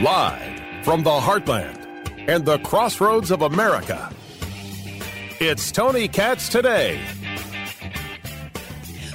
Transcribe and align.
Live 0.00 0.82
from 0.82 1.02
the 1.02 1.10
heartland 1.10 1.76
and 2.26 2.42
the 2.42 2.58
crossroads 2.60 3.30
of 3.30 3.42
America, 3.42 4.10
it's 5.40 5.70
Tony 5.70 6.08
Katz 6.08 6.48
today. 6.48 6.98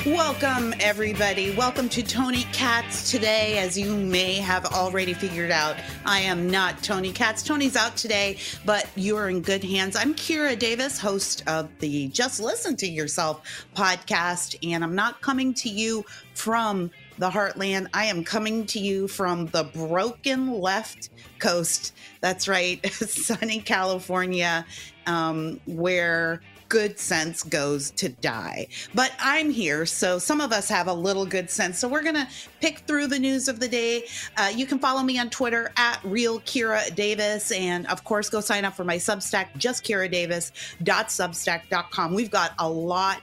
Welcome, 0.05 0.75
everybody. 0.79 1.55
Welcome 1.55 1.89
to 1.89 2.03
Tony 2.03 2.43
Katz 2.53 3.09
today. 3.09 3.57
As 3.57 3.75
you 3.75 3.95
may 3.95 4.35
have 4.35 4.65
already 4.65 5.15
figured 5.15 5.49
out, 5.49 5.75
I 6.05 6.19
am 6.19 6.51
not 6.51 6.83
Tony 6.83 7.11
Katz. 7.11 7.41
Tony's 7.41 7.75
out 7.75 7.97
today, 7.97 8.37
but 8.63 8.87
you're 8.95 9.29
in 9.29 9.41
good 9.41 9.63
hands. 9.63 9.95
I'm 9.95 10.13
Kira 10.13 10.59
Davis, 10.59 10.99
host 10.99 11.41
of 11.47 11.67
the 11.79 12.09
Just 12.09 12.39
Listen 12.39 12.75
to 12.75 12.87
Yourself 12.87 13.65
podcast, 13.75 14.55
and 14.61 14.83
I'm 14.83 14.93
not 14.93 15.19
coming 15.21 15.55
to 15.55 15.69
you 15.69 16.05
from 16.35 16.91
the 17.17 17.29
heartland. 17.29 17.87
I 17.93 18.05
am 18.05 18.23
coming 18.23 18.65
to 18.67 18.79
you 18.79 19.07
from 19.07 19.47
the 19.47 19.63
broken 19.63 20.59
left 20.59 21.09
coast. 21.39 21.93
That's 22.21 22.47
right, 22.47 22.85
sunny 22.93 23.59
California, 23.59 24.65
um, 25.05 25.59
where 25.65 26.41
good 26.69 26.97
sense 26.99 27.43
goes 27.43 27.91
to 27.91 28.09
die. 28.09 28.67
But 28.93 29.13
I'm 29.19 29.49
here, 29.51 29.85
so 29.85 30.19
some 30.19 30.41
of 30.41 30.51
us 30.51 30.67
have 30.69 30.87
a 30.87 30.93
little 30.93 31.25
good 31.25 31.49
sense. 31.49 31.79
So 31.79 31.87
we're 31.87 32.03
going 32.03 32.15
to 32.15 32.27
pick 32.59 32.79
through 32.79 33.07
the 33.07 33.19
news 33.19 33.47
of 33.47 33.59
the 33.59 33.67
day. 33.67 34.05
Uh, 34.37 34.51
you 34.53 34.65
can 34.65 34.79
follow 34.79 35.03
me 35.03 35.19
on 35.19 35.29
Twitter 35.29 35.71
at 35.77 35.99
Real 36.03 36.39
Kira 36.41 36.93
Davis. 36.95 37.51
And 37.51 37.87
of 37.87 38.03
course, 38.03 38.29
go 38.29 38.41
sign 38.41 38.65
up 38.65 38.73
for 38.73 38.83
my 38.83 38.97
Substack, 38.97 39.53
justkiradavis.substack.com. 39.57 42.13
We've 42.13 42.31
got 42.31 42.51
a 42.59 42.69
lot 42.69 43.21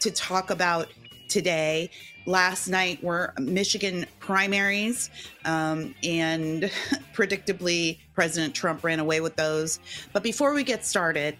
to 0.00 0.10
talk 0.10 0.50
about 0.50 0.88
today 1.28 1.90
last 2.26 2.68
night 2.68 3.02
were 3.02 3.32
Michigan 3.38 4.06
primaries, 4.18 5.10
um, 5.44 5.94
and 6.04 6.64
predictably, 7.14 7.98
President 8.14 8.54
Trump 8.54 8.84
ran 8.84 9.00
away 9.00 9.20
with 9.20 9.36
those. 9.36 9.80
But 10.12 10.22
before 10.22 10.54
we 10.54 10.64
get 10.64 10.84
started, 10.84 11.36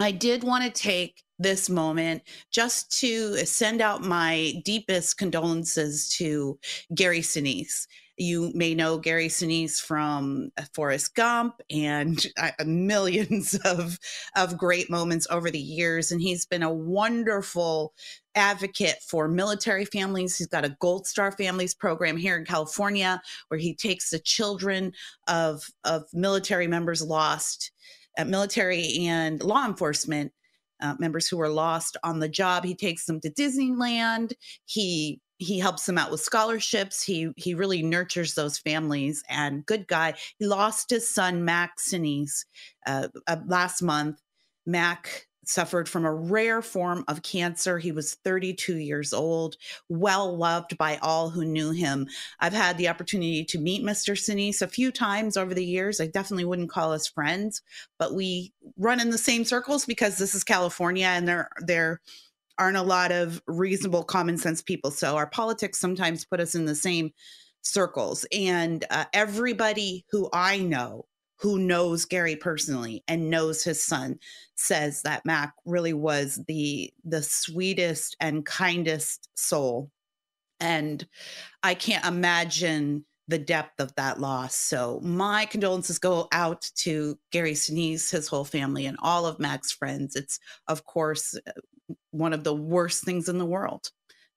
I 0.00 0.12
did 0.12 0.44
want 0.44 0.64
to 0.64 0.70
take 0.70 1.22
this 1.38 1.70
moment 1.70 2.22
just 2.52 2.98
to 3.00 3.36
send 3.38 3.80
out 3.80 4.02
my 4.02 4.60
deepest 4.64 5.18
condolences 5.18 6.08
to 6.16 6.58
Gary 6.94 7.20
Sinise. 7.20 7.86
You 8.20 8.52
may 8.54 8.74
know 8.74 8.98
Gary 8.98 9.28
Sinise 9.28 9.80
from 9.80 10.50
Forrest 10.74 11.14
Gump 11.14 11.62
and 11.70 12.22
uh, 12.38 12.50
millions 12.66 13.54
of, 13.64 13.98
of 14.36 14.58
great 14.58 14.90
moments 14.90 15.26
over 15.30 15.50
the 15.50 15.58
years. 15.58 16.12
And 16.12 16.20
he's 16.20 16.44
been 16.44 16.62
a 16.62 16.72
wonderful 16.72 17.94
advocate 18.34 18.98
for 19.08 19.26
military 19.26 19.86
families. 19.86 20.36
He's 20.36 20.48
got 20.48 20.66
a 20.66 20.76
Gold 20.80 21.06
Star 21.06 21.32
Families 21.32 21.74
program 21.74 22.18
here 22.18 22.36
in 22.36 22.44
California 22.44 23.22
where 23.48 23.58
he 23.58 23.74
takes 23.74 24.10
the 24.10 24.18
children 24.18 24.92
of, 25.26 25.64
of 25.84 26.04
military 26.12 26.66
members 26.66 27.00
lost, 27.00 27.72
uh, 28.18 28.26
military 28.26 28.98
and 29.06 29.42
law 29.42 29.64
enforcement 29.64 30.30
uh, 30.82 30.94
members 30.98 31.26
who 31.26 31.38
were 31.38 31.48
lost 31.48 31.96
on 32.04 32.20
the 32.20 32.28
job. 32.28 32.64
He 32.64 32.74
takes 32.74 33.06
them 33.06 33.18
to 33.22 33.30
Disneyland. 33.30 34.34
He 34.66 35.20
he 35.40 35.58
helps 35.58 35.86
them 35.86 35.98
out 35.98 36.10
with 36.10 36.20
scholarships. 36.20 37.02
He 37.02 37.30
he 37.36 37.54
really 37.54 37.82
nurtures 37.82 38.34
those 38.34 38.58
families. 38.58 39.24
And 39.28 39.64
good 39.66 39.88
guy. 39.88 40.14
He 40.38 40.46
lost 40.46 40.90
his 40.90 41.08
son 41.08 41.44
Mac 41.44 41.78
Sinise 41.78 42.44
uh, 42.86 43.08
uh, 43.26 43.38
last 43.46 43.82
month. 43.82 44.20
Mac 44.66 45.26
suffered 45.42 45.88
from 45.88 46.04
a 46.04 46.12
rare 46.12 46.60
form 46.60 47.04
of 47.08 47.22
cancer. 47.22 47.78
He 47.78 47.90
was 47.90 48.14
32 48.22 48.76
years 48.76 49.12
old, 49.14 49.56
well 49.88 50.36
loved 50.36 50.76
by 50.76 50.98
all 50.98 51.30
who 51.30 51.44
knew 51.44 51.70
him. 51.70 52.06
I've 52.38 52.52
had 52.52 52.76
the 52.76 52.88
opportunity 52.88 53.44
to 53.46 53.58
meet 53.58 53.82
Mr. 53.82 54.12
Sinise 54.12 54.62
a 54.62 54.68
few 54.68 54.92
times 54.92 55.38
over 55.38 55.54
the 55.54 55.64
years. 55.64 56.00
I 56.00 56.06
definitely 56.06 56.44
wouldn't 56.44 56.70
call 56.70 56.92
us 56.92 57.08
friends, 57.08 57.62
but 57.98 58.14
we 58.14 58.52
run 58.76 59.00
in 59.00 59.10
the 59.10 59.18
same 59.18 59.44
circles 59.44 59.86
because 59.86 60.18
this 60.18 60.34
is 60.34 60.44
California 60.44 61.06
and 61.06 61.26
there 61.26 61.48
there 61.60 62.00
aren't 62.60 62.76
a 62.76 62.82
lot 62.82 63.10
of 63.10 63.42
reasonable 63.46 64.04
common 64.04 64.36
sense 64.38 64.62
people. 64.62 64.90
So 64.92 65.16
our 65.16 65.26
politics 65.26 65.80
sometimes 65.80 66.24
put 66.24 66.40
us 66.40 66.54
in 66.54 66.66
the 66.66 66.74
same 66.76 67.10
circles. 67.62 68.26
And 68.32 68.84
uh, 68.90 69.06
everybody 69.12 70.04
who 70.10 70.28
I 70.32 70.58
know 70.58 71.06
who 71.40 71.58
knows 71.58 72.04
Gary 72.04 72.36
personally 72.36 73.02
and 73.08 73.30
knows 73.30 73.64
his 73.64 73.82
son 73.82 74.18
says 74.56 75.02
that 75.02 75.24
Mac 75.24 75.54
really 75.64 75.94
was 75.94 76.38
the 76.46 76.92
the 77.02 77.22
sweetest 77.22 78.14
and 78.20 78.44
kindest 78.44 79.28
soul 79.34 79.90
and 80.60 81.06
I 81.62 81.74
can't 81.74 82.04
imagine 82.04 83.06
the 83.28 83.38
depth 83.38 83.80
of 83.80 83.94
that 83.94 84.20
loss. 84.20 84.54
So 84.54 85.00
my 85.02 85.46
condolences 85.46 85.98
go 85.98 86.26
out 86.32 86.68
to 86.78 87.16
Gary 87.30 87.52
Sinise, 87.52 88.10
his 88.10 88.26
whole 88.26 88.44
family, 88.44 88.86
and 88.86 88.98
all 89.00 89.24
of 89.24 89.38
Mac's 89.38 89.70
friends. 89.70 90.16
It's 90.16 90.38
of 90.68 90.84
course 90.84 91.38
one 92.10 92.32
of 92.32 92.44
the 92.44 92.54
worst 92.54 93.04
things 93.04 93.28
in 93.28 93.38
the 93.38 93.46
world 93.46 93.90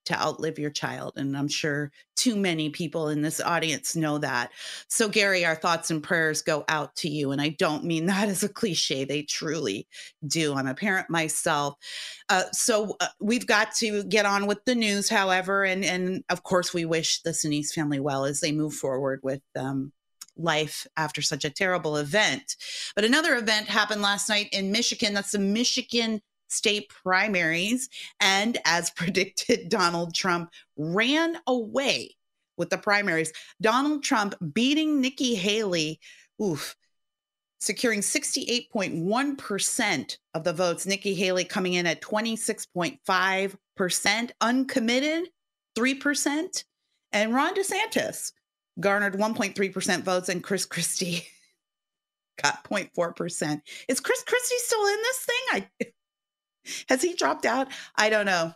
to 0.06 0.20
outlive 0.20 0.60
your 0.60 0.70
child. 0.70 1.14
And 1.16 1.38
I'm 1.38 1.48
sure 1.48 1.92
too 2.16 2.36
many 2.36 2.70
people 2.70 3.08
in 3.10 3.22
this 3.22 3.40
audience 3.40 3.96
know 3.96 4.18
that. 4.18 4.52
So, 4.88 5.08
Gary, 5.08 5.46
our 5.46 5.56
thoughts 5.56 5.92
and 5.92 6.04
prayers 6.04 6.42
go 6.42 6.66
out 6.68 6.96
to 6.98 7.10
you. 7.10 7.32
And 7.32 7.42
I 7.42 7.50
don't 7.50 7.86
mean 7.86 8.06
that 8.08 8.30
as 8.30 8.44
a 8.44 8.50
cliche, 8.50 9.06
they 9.06 9.24
truly 9.24 9.88
do. 10.26 10.54
I'm 10.54 10.68
a 10.68 10.76
parent 10.76 11.10
myself. 11.10 11.76
Uh, 12.30 12.44
so, 12.52 12.96
uh, 13.00 13.08
we've 13.20 13.48
got 13.48 13.74
to 13.76 14.04
get 14.04 14.26
on 14.26 14.46
with 14.46 14.64
the 14.66 14.76
news, 14.76 15.10
however. 15.10 15.64
And, 15.64 15.86
and 15.86 16.24
of 16.30 16.44
course, 16.44 16.74
we 16.74 16.86
wish 16.86 17.22
the 17.22 17.32
Sinise 17.32 17.74
family 17.74 18.00
well 18.00 18.26
as 18.26 18.40
they 18.40 18.52
move 18.52 18.74
forward 18.74 19.22
with. 19.24 19.42
Um, 19.58 19.92
life 20.36 20.88
after 20.98 21.22
such 21.22 21.46
a 21.46 21.50
terrible 21.52 21.96
event. 21.98 22.56
But 22.96 23.06
another 23.06 23.36
event 23.36 23.68
happened 23.68 24.02
last 24.02 24.30
night 24.30 24.50
in 24.52 24.72
Michigan. 24.72 25.14
That's 25.14 25.34
the 25.34 25.38
Michigan 25.38 26.22
state 26.54 26.92
primaries. 27.04 27.90
And 28.20 28.58
as 28.66 28.90
predicted, 28.96 29.70
Donald 29.70 30.14
Trump 30.14 30.52
ran 30.78 31.38
away 31.48 32.16
with 32.58 32.70
the 32.70 32.78
primaries. 32.78 33.32
Donald 33.62 34.04
Trump 34.04 34.36
beating 34.54 35.00
Nikki 35.02 35.34
Haley, 35.36 36.00
oof, 36.42 36.76
securing 37.60 38.00
68.1% 38.02 40.18
of 40.34 40.44
the 40.44 40.54
votes. 40.54 40.86
Nikki 40.86 41.14
Haley 41.14 41.46
coming 41.46 41.74
in 41.74 41.88
at 41.88 42.02
26.5%, 42.02 44.32
uncommitted 44.42 45.30
3%. 45.76 46.64
And 47.12 47.34
Ron 47.34 47.56
DeSantis 47.56 48.32
garnered 48.80 49.14
1.3% 49.14 50.04
votes, 50.04 50.30
and 50.30 50.44
Chris 50.44 50.66
Christie 50.66 51.28
got 52.42 52.64
0.4%. 52.64 53.62
Is 53.88 54.00
Chris 54.00 54.24
Christie 54.24 54.56
still 54.58 54.88
in 54.88 54.98
this 54.98 55.20
thing? 55.20 55.36
I 55.52 55.68
has 56.90 57.02
he 57.02 57.14
dropped 57.14 57.46
out? 57.46 57.68
I 57.96 58.10
don't 58.10 58.26
know. 58.26 58.54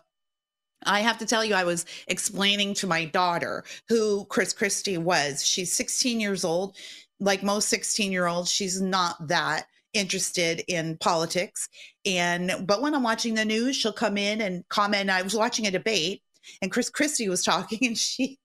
I 0.85 1.01
have 1.01 1.17
to 1.19 1.25
tell 1.25 1.43
you, 1.43 1.55
I 1.55 1.63
was 1.63 1.85
explaining 2.07 2.73
to 2.75 2.87
my 2.87 3.05
daughter 3.05 3.63
who 3.89 4.25
Chris 4.25 4.53
Christie 4.53 4.97
was. 4.97 5.45
She's 5.45 5.73
16 5.73 6.19
years 6.19 6.43
old. 6.45 6.75
Like 7.19 7.41
most 7.41 7.69
16 7.69 8.11
year 8.11 8.27
olds, 8.27 8.51
she's 8.51 8.79
not 8.79 9.27
that 9.27 9.65
interested 9.93 10.63
in 10.67 10.97
politics. 10.97 11.67
And, 12.05 12.65
but 12.65 12.81
when 12.81 12.93
I'm 12.93 13.03
watching 13.03 13.33
the 13.33 13.45
news, 13.45 13.75
she'll 13.75 13.91
come 13.91 14.17
in 14.17 14.41
and 14.41 14.67
comment. 14.69 15.09
I 15.09 15.23
was 15.23 15.33
watching 15.33 15.65
a 15.65 15.71
debate 15.71 16.21
and 16.61 16.71
Chris 16.71 16.89
Christie 16.89 17.29
was 17.29 17.43
talking 17.43 17.79
and 17.87 17.97
she, 17.97 18.37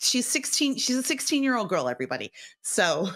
she's 0.00 0.26
16, 0.26 0.76
she's 0.76 0.96
a 0.96 1.02
16 1.02 1.42
year 1.44 1.56
old 1.56 1.68
girl, 1.68 1.88
everybody. 1.88 2.32
So 2.62 3.08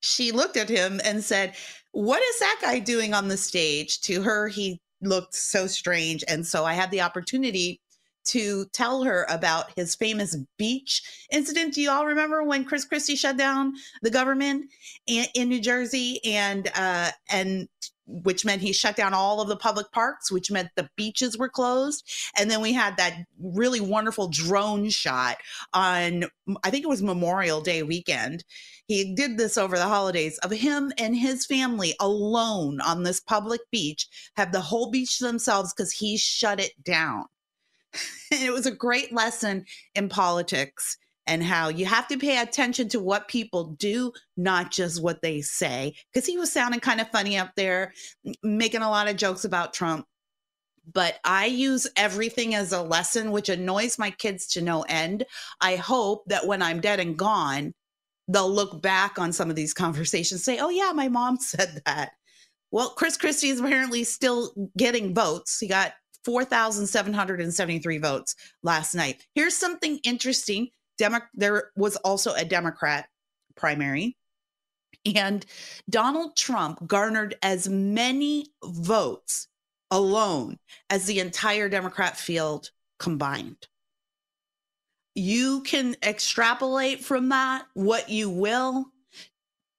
she 0.00 0.30
looked 0.30 0.56
at 0.56 0.68
him 0.68 1.00
and 1.04 1.24
said, 1.24 1.54
what 1.92 2.22
is 2.22 2.38
that 2.40 2.58
guy 2.60 2.78
doing 2.78 3.14
on 3.14 3.28
the 3.28 3.36
stage? 3.36 4.00
To 4.02 4.22
her, 4.22 4.48
he 4.48 4.80
looked 5.00 5.34
so 5.34 5.66
strange. 5.66 6.24
And 6.26 6.46
so 6.46 6.64
I 6.64 6.74
had 6.74 6.90
the 6.90 7.02
opportunity 7.02 7.80
to 8.26 8.66
tell 8.72 9.04
her 9.04 9.26
about 9.28 9.72
his 9.76 9.94
famous 9.94 10.36
beach 10.56 11.02
incident. 11.30 11.74
Do 11.74 11.80
you 11.80 11.90
all 11.90 12.06
remember 12.06 12.42
when 12.42 12.64
Chris 12.64 12.84
Christie 12.84 13.16
shut 13.16 13.36
down 13.36 13.74
the 14.02 14.10
government 14.10 14.70
in, 15.06 15.48
New 15.48 15.60
Jersey 15.60 16.20
and 16.24 16.70
uh, 16.74 17.10
and 17.30 17.68
which 18.06 18.44
meant 18.44 18.62
he 18.62 18.72
shut 18.72 18.96
down 18.96 19.14
all 19.14 19.40
of 19.40 19.48
the 19.48 19.56
public 19.56 19.90
parks, 19.92 20.30
which 20.30 20.50
meant 20.50 20.68
the 20.74 20.88
beaches 20.96 21.38
were 21.38 21.48
closed. 21.48 22.08
And 22.36 22.50
then 22.50 22.60
we 22.60 22.72
had 22.72 22.96
that 22.96 23.16
really 23.40 23.80
wonderful 23.80 24.28
drone 24.28 24.90
shot 24.90 25.36
on, 25.72 26.24
I 26.64 26.70
think 26.70 26.84
it 26.84 26.88
was 26.88 27.02
Memorial 27.02 27.60
Day 27.60 27.82
weekend. 27.82 28.44
He 28.86 29.14
did 29.14 29.38
this 29.38 29.56
over 29.56 29.78
the 29.78 29.86
holidays 29.86 30.38
of 30.38 30.50
him 30.50 30.92
and 30.98 31.16
his 31.16 31.46
family 31.46 31.94
alone 32.00 32.80
on 32.80 33.04
this 33.04 33.20
public 33.20 33.60
beach, 33.70 34.08
have 34.36 34.52
the 34.52 34.60
whole 34.60 34.90
beach 34.90 35.18
to 35.18 35.24
themselves 35.24 35.72
because 35.72 35.92
he 35.92 36.16
shut 36.16 36.60
it 36.60 36.72
down. 36.84 37.26
and 38.32 38.42
it 38.42 38.52
was 38.52 38.66
a 38.66 38.74
great 38.74 39.12
lesson 39.12 39.64
in 39.94 40.08
politics 40.08 40.96
and 41.26 41.42
how 41.42 41.68
you 41.68 41.86
have 41.86 42.08
to 42.08 42.18
pay 42.18 42.40
attention 42.40 42.88
to 42.88 43.00
what 43.00 43.28
people 43.28 43.76
do, 43.78 44.12
not 44.36 44.70
just 44.70 45.02
what 45.02 45.22
they 45.22 45.40
say. 45.40 45.94
Because 46.12 46.26
he 46.26 46.36
was 46.36 46.52
sounding 46.52 46.80
kind 46.80 47.00
of 47.00 47.10
funny 47.10 47.38
up 47.38 47.52
there, 47.56 47.92
making 48.42 48.82
a 48.82 48.90
lot 48.90 49.08
of 49.08 49.16
jokes 49.16 49.44
about 49.44 49.72
Trump. 49.72 50.06
But 50.92 51.20
I 51.24 51.46
use 51.46 51.86
everything 51.96 52.56
as 52.56 52.72
a 52.72 52.82
lesson, 52.82 53.30
which 53.30 53.48
annoys 53.48 54.00
my 54.00 54.10
kids 54.10 54.48
to 54.48 54.60
no 54.60 54.82
end. 54.82 55.24
I 55.60 55.76
hope 55.76 56.24
that 56.26 56.46
when 56.46 56.60
I'm 56.60 56.80
dead 56.80 56.98
and 56.98 57.16
gone, 57.16 57.72
they'll 58.26 58.50
look 58.50 58.82
back 58.82 59.18
on 59.18 59.32
some 59.32 59.48
of 59.48 59.54
these 59.54 59.74
conversations, 59.74 60.42
say, 60.42 60.58
oh, 60.58 60.70
yeah, 60.70 60.92
my 60.92 61.08
mom 61.08 61.36
said 61.40 61.82
that. 61.86 62.12
Well, 62.72 62.90
Chris 62.90 63.16
Christie 63.16 63.50
is 63.50 63.60
apparently 63.60 64.02
still 64.02 64.52
getting 64.76 65.14
votes. 65.14 65.60
He 65.60 65.68
got 65.68 65.92
4,773 66.24 67.98
votes 67.98 68.34
last 68.62 68.94
night. 68.94 69.24
Here's 69.34 69.56
something 69.56 69.98
interesting 70.04 70.68
Demo- 70.98 71.20
there 71.34 71.72
was 71.76 71.96
also 71.96 72.32
a 72.34 72.44
Democrat 72.44 73.08
primary. 73.56 74.16
And 75.16 75.44
Donald 75.90 76.36
Trump 76.36 76.86
garnered 76.86 77.36
as 77.42 77.68
many 77.68 78.46
votes 78.64 79.48
alone 79.90 80.58
as 80.90 81.06
the 81.06 81.18
entire 81.18 81.68
Democrat 81.68 82.16
field 82.16 82.70
combined. 82.98 83.66
You 85.14 85.62
can 85.62 85.96
extrapolate 86.02 87.04
from 87.04 87.30
that 87.30 87.66
what 87.74 88.08
you 88.08 88.30
will. 88.30 88.86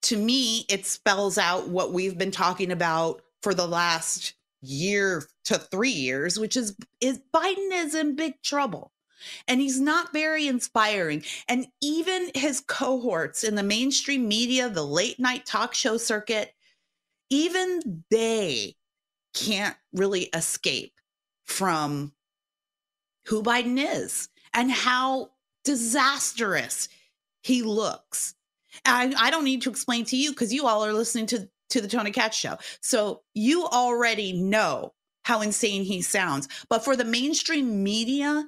To 0.03 0.17
me, 0.17 0.65
it 0.69 0.85
spells 0.85 1.37
out 1.37 1.69
what 1.69 1.93
we've 1.93 2.17
been 2.17 2.31
talking 2.31 2.71
about 2.71 3.21
for 3.41 3.53
the 3.53 3.67
last 3.67 4.33
year 4.63 5.23
to 5.45 5.57
three 5.57 5.91
years, 5.91 6.39
which 6.39 6.57
is, 6.57 6.75
is 7.01 7.19
Biden 7.33 7.69
is 7.71 7.93
in 7.93 8.15
big 8.15 8.41
trouble 8.41 8.91
and 9.47 9.61
he's 9.61 9.79
not 9.79 10.13
very 10.13 10.47
inspiring. 10.47 11.23
And 11.47 11.67
even 11.81 12.31
his 12.35 12.61
cohorts 12.61 13.43
in 13.43 13.55
the 13.55 13.63
mainstream 13.63 14.27
media, 14.27 14.69
the 14.69 14.85
late 14.85 15.19
night 15.19 15.45
talk 15.45 15.73
show 15.73 15.97
circuit, 15.97 16.53
even 17.29 18.03
they 18.09 18.75
can't 19.33 19.77
really 19.93 20.23
escape 20.33 20.93
from 21.45 22.13
who 23.25 23.41
Biden 23.41 23.77
is 23.77 24.29
and 24.53 24.71
how 24.71 25.31
disastrous 25.63 26.89
he 27.41 27.61
looks. 27.61 28.35
I, 28.85 29.13
I 29.17 29.31
don't 29.31 29.43
need 29.43 29.61
to 29.63 29.69
explain 29.69 30.05
to 30.05 30.17
you 30.17 30.31
because 30.31 30.53
you 30.53 30.67
all 30.67 30.85
are 30.85 30.93
listening 30.93 31.25
to, 31.27 31.49
to 31.73 31.81
the 31.81 31.87
Tony 31.87 32.11
Katz 32.11 32.37
show. 32.37 32.57
So 32.81 33.21
you 33.33 33.65
already 33.65 34.33
know 34.33 34.93
how 35.23 35.41
insane 35.41 35.83
he 35.83 36.01
sounds. 36.01 36.47
But 36.69 36.85
for 36.85 36.95
the 36.95 37.05
mainstream 37.05 37.83
media 37.83 38.47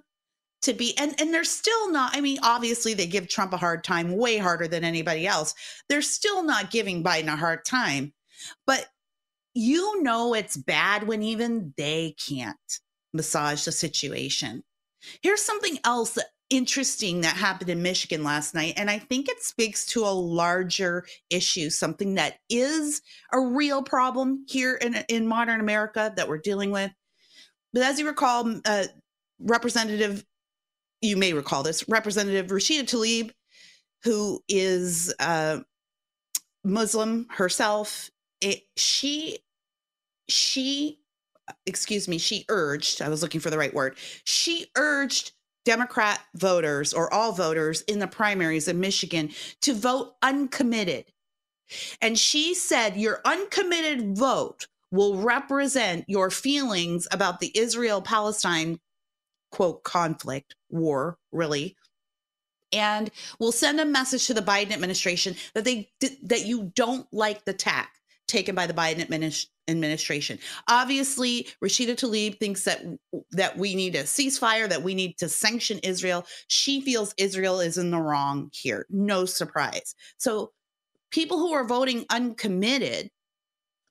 to 0.62 0.74
be 0.74 0.98
and 0.98 1.19
and 1.19 1.31
they're 1.31 1.44
still 1.44 1.92
not 1.92 2.16
i 2.16 2.22
mean 2.22 2.39
obviously 2.42 2.95
they 2.95 3.06
give 3.06 3.27
trump 3.27 3.54
a 3.54 3.57
hard 3.57 3.83
time 3.83 4.18
way 4.18 4.38
harder 4.38 4.68
than 4.68 4.83
anybody 4.83 5.27
else 5.27 5.54
they're 5.89 6.01
still 6.01 6.42
not 6.42 6.72
giving 6.72 7.04
biden 7.04 7.31
a 7.31 7.36
hard 7.36 7.63
time 7.66 8.13
but 8.66 8.88
you 9.54 10.01
know 10.01 10.33
it's 10.33 10.57
bad 10.57 11.07
when 11.07 11.22
even 11.22 11.72
they 11.77 12.16
can't 12.18 12.80
massage 13.13 13.63
the 13.66 13.72
situation 13.72 14.63
here's 15.22 15.42
something 15.42 15.77
else 15.83 16.18
interesting 16.50 17.22
that 17.22 17.36
happened 17.36 17.70
in 17.70 17.82
michigan 17.82 18.24
last 18.24 18.54
night 18.54 18.74
and 18.78 18.90
i 18.90 19.00
think 19.00 19.28
it 19.28 19.42
speaks 19.42 19.86
to 19.86 20.02
a 20.02 20.10
larger 20.10 21.04
issue 21.30 21.70
something 21.70 22.16
that 22.16 22.36
is 22.50 23.02
a 23.34 23.40
real 23.40 23.82
problem 23.82 24.46
here 24.48 24.76
in, 24.76 24.96
in 25.10 25.28
modern 25.28 25.60
america 25.60 26.14
that 26.16 26.28
we're 26.28 26.38
dealing 26.38 26.70
with 26.70 26.92
but 27.74 27.82
as 27.82 28.00
you 28.00 28.06
recall 28.06 28.54
uh, 28.66 28.86
representative 29.40 30.24
you 31.06 31.18
may 31.18 31.34
recall 31.34 31.64
this 31.64 31.88
Representative 31.88 32.48
Rashida 32.48 32.84
Tlaib, 32.84 33.32
who 34.04 34.42
is 34.48 35.14
uh, 35.20 35.60
Muslim 36.64 37.28
herself. 37.30 38.10
It, 38.42 38.62
she, 38.76 39.40
she, 40.28 41.00
excuse 41.66 42.08
me, 42.08 42.18
she 42.18 42.46
urged, 42.50 43.02
I 43.02 43.10
was 43.10 43.22
looking 43.22 43.42
for 43.42 43.50
the 43.50 43.58
right 43.58 43.74
word, 43.74 43.98
she 44.24 44.68
urged 44.76 45.32
Democrat 45.66 46.22
voters 46.36 46.94
or 46.94 47.14
all 47.14 47.32
voters 47.32 47.82
in 47.82 48.00
the 48.00 48.08
primaries 48.08 48.68
in 48.68 48.80
Michigan 48.80 49.32
to 49.62 49.74
vote 49.74 50.14
uncommitted. 50.22 51.06
And 52.02 52.18
she 52.18 52.54
said, 52.54 52.96
Your 52.96 53.22
uncommitted 53.26 54.18
vote 54.18 54.68
will 54.92 55.18
represent 55.18 56.06
your 56.08 56.30
feelings 56.30 57.08
about 57.12 57.40
the 57.40 57.52
Israel 57.58 58.02
Palestine 58.02 58.80
quote 59.52 59.84
conflict, 59.84 60.56
war, 60.70 61.18
really. 61.32 61.76
And 62.72 63.10
will 63.40 63.52
send 63.52 63.80
a 63.80 63.86
message 63.86 64.28
to 64.28 64.34
the 64.34 64.42
Biden 64.42 64.72
administration 64.72 65.36
that 65.54 65.64
they 65.64 65.90
that 66.24 66.46
you 66.46 66.72
don't 66.76 67.08
like 67.14 67.46
the 67.46 67.54
tack 67.54 67.94
taken 68.27 68.56
by 68.56 68.68
the 68.68 68.74
Biden 68.74 69.45
administration. 69.68 70.39
Obviously, 70.68 71.48
Rashida 71.63 71.95
Tlaib 71.95 72.39
thinks 72.39 72.63
that 72.63 72.83
that 73.31 73.57
we 73.57 73.75
need 73.75 73.95
a 73.95 74.04
ceasefire, 74.04 74.69
that 74.69 74.83
we 74.83 74.95
need 74.95 75.18
to 75.18 75.30
sanction 75.30 75.80
Israel. 75.80 76.25
She 76.48 76.81
feels 76.81 77.13
Israel 77.18 77.60
is 77.60 77.77
in 77.77 77.92
the 77.92 78.01
wrong 78.01 78.50
here. 78.54 78.86
No 78.89 79.25
surprise. 79.25 79.95
So 80.18 80.51
people 81.12 81.38
who 81.38 81.54
are 81.54 81.68
voting 81.68 82.06
uncommitted 82.10 83.10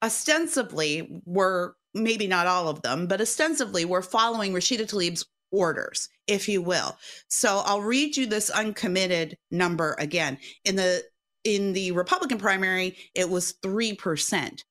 ostensibly 0.03 1.23
were 1.25 1.77
maybe 1.95 2.27
not 2.27 2.47
all 2.47 2.69
of 2.69 2.83
them, 2.83 3.07
but 3.07 3.21
ostensibly 3.21 3.85
were 3.85 4.03
following 4.03 4.53
Rashida 4.53 4.87
Tlaib's 4.87 5.25
orders, 5.51 6.09
if 6.27 6.49
you 6.49 6.61
will. 6.61 6.97
So 7.29 7.63
I'll 7.65 7.81
read 7.81 8.17
you 8.17 8.27
this 8.27 8.51
uncommitted 8.51 9.39
number 9.51 9.95
again. 9.99 10.39
In 10.65 10.77
the 10.77 11.05
in 11.45 11.73
the 11.73 11.93
Republican 11.93 12.39
primary, 12.39 12.97
it 13.15 13.29
was 13.29 13.55
3%. 13.63 14.65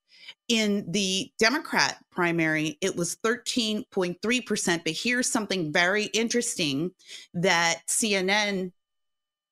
In 0.49 0.91
the 0.91 1.31
Democrat 1.39 1.97
primary, 2.11 2.77
it 2.81 2.95
was 2.95 3.15
13.3%. 3.17 4.83
But 4.83 4.93
here's 4.93 5.29
something 5.29 5.71
very 5.71 6.05
interesting 6.05 6.91
that 7.33 7.81
CNN 7.87 8.71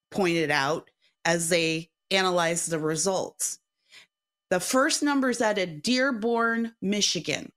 pointed 0.09 0.51
out 0.51 0.89
as 1.23 1.49
they 1.49 1.89
analyzed 2.09 2.69
the 2.69 2.79
results. 2.79 3.59
The 4.49 4.59
first 4.59 5.01
numbers 5.01 5.39
at 5.39 5.57
a 5.57 5.65
Dearborn, 5.65 6.73
Michigan. 6.81 7.51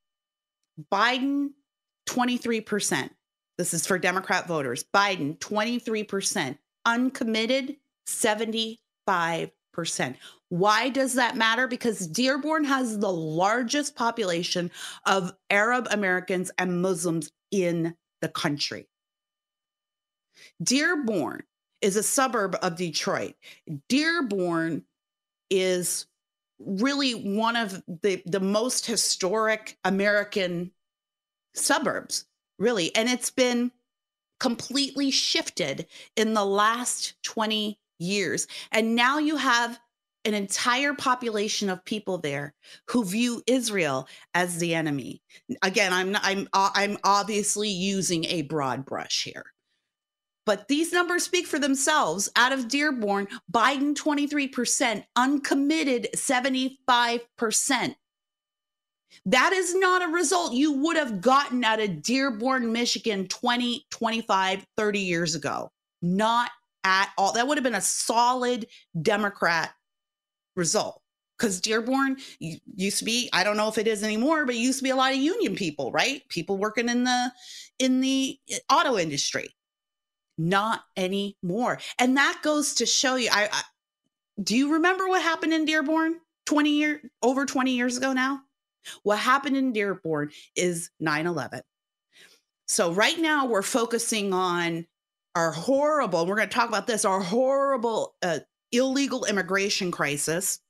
Biden, 0.93 1.51
23%. 2.09 3.11
This 3.59 3.75
is 3.75 3.87
for 3.87 3.99
Democrat 3.99 4.47
voters. 4.47 4.85
Biden, 4.95 5.39
23%. 5.39 6.59
Uncommitted, 6.87 7.77
75%. 9.09 10.17
Why 10.49 10.89
does 10.89 11.15
that 11.15 11.37
matter? 11.37 11.67
Because 11.67 12.07
Dearborn 12.07 12.65
has 12.65 12.99
the 12.99 13.13
largest 13.13 13.97
population 13.97 14.71
of 15.07 15.33
Arab 15.51 15.89
Americans 15.91 16.51
and 16.59 16.81
Muslims 16.81 17.31
in 17.51 17.95
the 18.21 18.29
country. 18.29 18.87
Dearborn 20.63 21.43
is 21.81 21.97
a 21.97 22.03
suburb 22.03 22.57
of 22.63 22.77
Detroit. 22.77 23.35
Dearborn 23.89 24.85
is 25.51 26.07
really 26.59 27.13
one 27.13 27.57
of 27.57 27.83
the, 28.03 28.23
the 28.27 28.41
most 28.41 28.87
historic 28.87 29.77
American 29.85 30.71
suburbs 31.55 32.27
really. 32.59 32.95
And 32.95 33.09
it's 33.09 33.31
been 33.31 33.73
completely 34.41 35.11
shifted 35.11 35.87
in 36.17 36.35
the 36.35 36.45
last 36.45 37.15
20 37.23 37.79
years. 37.99 38.47
And 38.73 38.95
now 38.95 39.19
you 39.19 39.37
have 39.37 39.79
an 40.25 40.35
entire 40.35 40.95
population 40.95 41.69
of 41.69 41.85
people 41.85 42.19
there 42.19 42.55
who 42.91 43.05
view 43.05 43.43
Israel 43.47 44.09
as 44.33 44.59
the 44.59 44.75
enemy. 44.75 45.23
Again, 45.63 45.93
I'm 45.93 46.17
I'm 46.23 46.49
uh, 46.53 46.71
I'm 46.75 46.99
obviously 47.05 47.69
using 47.69 48.25
a 48.25 48.43
broad 48.43 48.85
brush 48.85 49.25
here. 49.25 49.45
But 50.47 50.69
these 50.69 50.93
numbers 50.93 51.25
speak 51.25 51.47
for 51.47 51.59
themselves. 51.59 52.31
Out 52.37 52.53
of 52.53 52.69
Dearborn, 52.69 53.29
Biden 53.51 53.95
23%, 53.95 55.05
uncommitted 55.17 56.09
75%. 56.15 57.95
That 59.27 59.53
is 59.53 59.75
not 59.75 60.03
a 60.03 60.13
result 60.13 60.53
you 60.53 60.73
would 60.73 60.97
have 60.97 61.21
gotten 61.21 61.65
out 61.65 61.81
of 61.81 62.03
Dearborn, 62.03 62.73
Michigan 62.73 63.27
20, 63.29 63.87
25, 63.91 64.67
30 64.77 64.99
years 64.99 65.35
ago. 65.35 65.71
Not 66.03 66.51
at 66.85 67.11
all. 67.19 67.33
That 67.33 67.49
would 67.49 67.57
have 67.57 67.65
been 67.65 67.75
a 67.75 67.81
solid 67.81 68.67
Democrat 69.01 69.75
result 70.55 71.01
because 71.39 71.61
Dearborn 71.61 72.17
used 72.39 72.99
to 72.99 73.05
be, 73.05 73.29
I 73.33 73.43
don't 73.45 73.57
know 73.57 73.69
if 73.69 73.79
it 73.79 73.89
is 73.89 74.03
anymore, 74.03 74.47
but 74.47 74.55
used 74.55 74.79
to 74.79 74.85
be 74.85 74.91
a 74.91 74.97
lot 74.97 75.13
of 75.13 75.19
union 75.19 75.57
people, 75.57 75.91
right? 75.91 76.23
People 76.29 76.59
working 76.59 76.89
in 76.89 77.05
the 77.05 77.33
in 77.79 78.01
the 78.01 78.39
eh, 78.51 78.59
auto 78.71 78.99
industry. 78.99 79.49
Not 80.37 80.83
anymore. 80.97 81.79
And 81.99 82.17
that 82.17 82.41
goes 82.43 82.75
to 82.75 82.87
show 82.87 83.17
you 83.17 83.29
I, 83.33 83.49
I 83.53 83.63
do 84.43 84.57
you 84.57 84.73
remember 84.75 85.09
what 85.09 85.23
happened 85.23 85.53
in 85.53 85.65
Dearborn 85.65 86.17
20 86.47 86.71
year 86.71 87.01
over 87.23 87.47
20 87.47 87.73
years 87.73 87.97
ago 87.97 88.13
now? 88.13 88.41
What 89.03 89.19
happened 89.19 89.57
in 89.57 89.73
Dearborn 89.73 90.31
is 90.57 90.91
9/11. 91.03 91.63
So 92.67 92.93
right 92.93 93.19
now 93.19 93.47
we're 93.47 93.63
focusing 93.63 94.33
on 94.33 94.87
our 95.35 95.53
horrible, 95.53 96.27
we're 96.27 96.37
going 96.37 96.49
to 96.49 96.55
talk 96.55 96.69
about 96.69 96.87
this, 96.87 97.05
our 97.05 97.21
horrible 97.21 98.15
uh, 98.23 98.41
illegal 98.73 99.25
immigration 99.25 99.91
crisis 99.91 100.61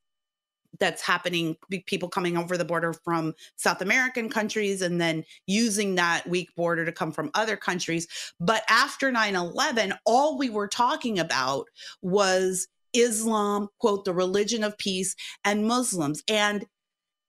that's 0.80 1.02
happening 1.02 1.56
people 1.86 2.08
coming 2.08 2.36
over 2.36 2.56
the 2.56 2.64
border 2.64 2.92
from 2.92 3.34
South 3.56 3.80
American 3.80 4.28
countries 4.28 4.82
and 4.82 5.00
then 5.00 5.24
using 5.46 5.94
that 5.94 6.26
weak 6.28 6.54
border 6.56 6.84
to 6.84 6.92
come 6.92 7.12
from 7.12 7.30
other 7.34 7.56
countries. 7.56 8.08
But 8.40 8.64
after 8.68 9.12
9 9.12 9.36
11, 9.36 9.94
all 10.04 10.36
we 10.36 10.50
were 10.50 10.68
talking 10.68 11.18
about 11.18 11.68
was 12.02 12.66
Islam, 12.92 13.68
quote, 13.78 14.04
the 14.04 14.12
religion 14.12 14.64
of 14.64 14.78
peace, 14.78 15.14
and 15.44 15.66
Muslims. 15.66 16.22
And 16.28 16.66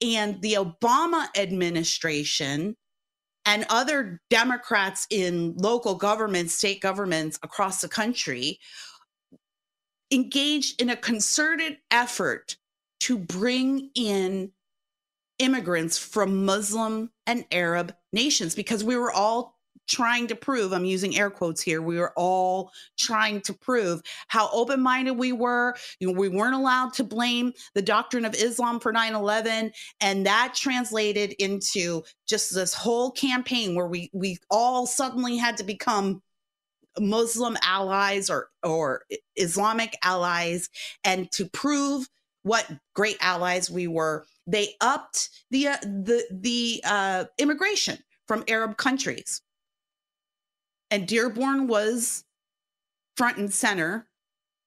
and 0.01 0.41
the 0.41 0.53
Obama 0.53 1.27
administration 1.37 2.75
and 3.45 3.65
other 3.69 4.21
Democrats 4.29 5.07
in 5.09 5.55
local 5.57 5.95
governments, 5.95 6.55
state 6.55 6.81
governments 6.81 7.39
across 7.43 7.81
the 7.81 7.87
country 7.87 8.59
engaged 10.11 10.81
in 10.81 10.89
a 10.89 10.95
concerted 10.95 11.77
effort 11.91 12.57
to 13.01 13.17
bring 13.17 13.89
in 13.95 14.51
immigrants 15.39 15.97
from 15.97 16.45
Muslim 16.45 17.11
and 17.27 17.45
Arab 17.51 17.93
nations 18.13 18.55
because 18.55 18.83
we 18.83 18.95
were 18.95 19.11
all 19.11 19.54
trying 19.87 20.27
to 20.27 20.35
prove, 20.35 20.73
I'm 20.73 20.85
using 20.85 21.17
air 21.17 21.29
quotes 21.29 21.61
here, 21.61 21.81
we 21.81 21.97
were 21.97 22.13
all 22.15 22.71
trying 22.97 23.41
to 23.41 23.53
prove 23.53 24.01
how 24.27 24.49
open 24.51 24.81
minded 24.81 25.13
we 25.13 25.31
were. 25.31 25.75
You 25.99 26.07
know, 26.07 26.19
we 26.19 26.29
weren't 26.29 26.55
allowed 26.55 26.93
to 26.93 27.03
blame 27.03 27.53
the 27.73 27.81
doctrine 27.81 28.25
of 28.25 28.35
Islam 28.35 28.79
for 28.79 28.91
9 28.91 29.13
11. 29.13 29.71
And 30.01 30.25
that 30.25 30.53
translated 30.55 31.33
into 31.33 32.03
just 32.27 32.53
this 32.53 32.73
whole 32.73 33.11
campaign 33.11 33.75
where 33.75 33.87
we, 33.87 34.09
we 34.13 34.37
all 34.49 34.85
suddenly 34.85 35.37
had 35.37 35.57
to 35.57 35.63
become 35.63 36.21
Muslim 36.99 37.57
allies 37.61 38.29
or, 38.29 38.49
or 38.63 39.03
Islamic 39.35 39.97
allies 40.03 40.69
and 41.03 41.29
to 41.31 41.45
prove 41.49 42.07
what 42.45 42.71
great 42.93 43.17
allies 43.21 43.71
we 43.71 43.87
were. 43.87 44.25
They 44.47 44.75
upped 44.79 45.29
the 45.49 45.69
uh, 45.69 45.77
the 45.81 46.23
the 46.31 46.81
uh, 46.85 47.25
immigration 47.39 47.97
from 48.27 48.43
Arab 48.47 48.77
countries, 48.77 49.41
and 50.91 51.07
Dearborn 51.07 51.67
was 51.67 52.23
front 53.17 53.37
and 53.37 53.53
center. 53.53 54.07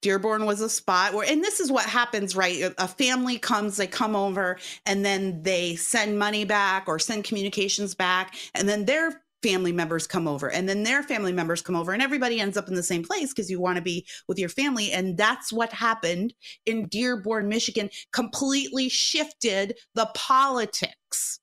Dearborn 0.00 0.46
was 0.46 0.60
a 0.60 0.68
spot 0.68 1.12
where, 1.12 1.28
and 1.28 1.42
this 1.42 1.58
is 1.58 1.72
what 1.72 1.84
happens, 1.84 2.36
right? 2.36 2.72
A 2.78 2.86
family 2.86 3.36
comes, 3.38 3.76
they 3.76 3.88
come 3.88 4.14
over, 4.14 4.58
and 4.86 5.04
then 5.04 5.42
they 5.42 5.74
send 5.74 6.18
money 6.18 6.44
back 6.44 6.84
or 6.86 7.00
send 7.00 7.24
communications 7.24 7.96
back, 7.96 8.36
and 8.54 8.68
then 8.68 8.84
they're 8.84 9.22
family 9.42 9.72
members 9.72 10.06
come 10.06 10.26
over 10.26 10.50
and 10.50 10.68
then 10.68 10.82
their 10.82 11.02
family 11.02 11.32
members 11.32 11.62
come 11.62 11.76
over 11.76 11.92
and 11.92 12.02
everybody 12.02 12.40
ends 12.40 12.56
up 12.56 12.68
in 12.68 12.74
the 12.74 12.82
same 12.82 13.04
place 13.04 13.32
because 13.32 13.48
you 13.50 13.60
want 13.60 13.76
to 13.76 13.82
be 13.82 14.04
with 14.26 14.38
your 14.38 14.48
family 14.48 14.90
and 14.90 15.16
that's 15.16 15.52
what 15.52 15.72
happened 15.72 16.34
in 16.66 16.88
Dearborn 16.88 17.48
Michigan 17.48 17.88
completely 18.12 18.88
shifted 18.88 19.78
the 19.94 20.10
politics 20.14 21.38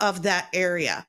of 0.00 0.22
that 0.22 0.48
area 0.52 1.06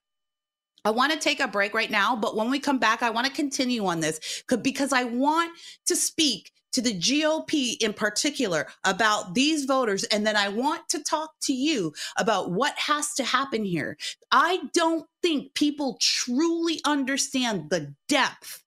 I 0.86 0.92
want 0.92 1.13
to 1.13 1.20
take 1.20 1.40
a 1.40 1.48
break 1.48 1.74
right 1.74 1.92
now, 1.92 2.16
but 2.16 2.36
when 2.36 2.52
we 2.52 2.60
come 2.60 2.78
back, 2.78 3.02
I 3.02 3.10
want 3.10 3.28
to 3.28 3.34
continue 3.34 3.86
on 3.86 4.02
this 4.02 4.44
because 4.62 4.92
I 4.92 5.06
want 5.06 5.58
to 5.86 5.96
speak 5.96 6.52
to 6.74 6.82
the 6.82 6.94
GOP 6.94 7.78
in 7.82 7.94
particular 7.94 8.68
about 8.84 9.36
these 9.36 9.66
voters. 9.66 10.04
And 10.06 10.25
then 10.25 10.36
I 10.36 10.50
want 10.50 10.90
to 10.90 11.04
talk 11.04 11.32
to 11.44 11.54
you 11.54 11.94
about 12.18 12.52
what 12.52 12.74
has 12.78 13.13
to 13.16 13.24
happen 13.24 13.63
here. 13.63 13.98
I 14.32 14.60
don't 14.74 15.06
think 15.22 15.54
people 15.54 15.98
truly 16.02 16.82
understand 16.84 17.70
the 17.70 17.94
depth 18.10 18.63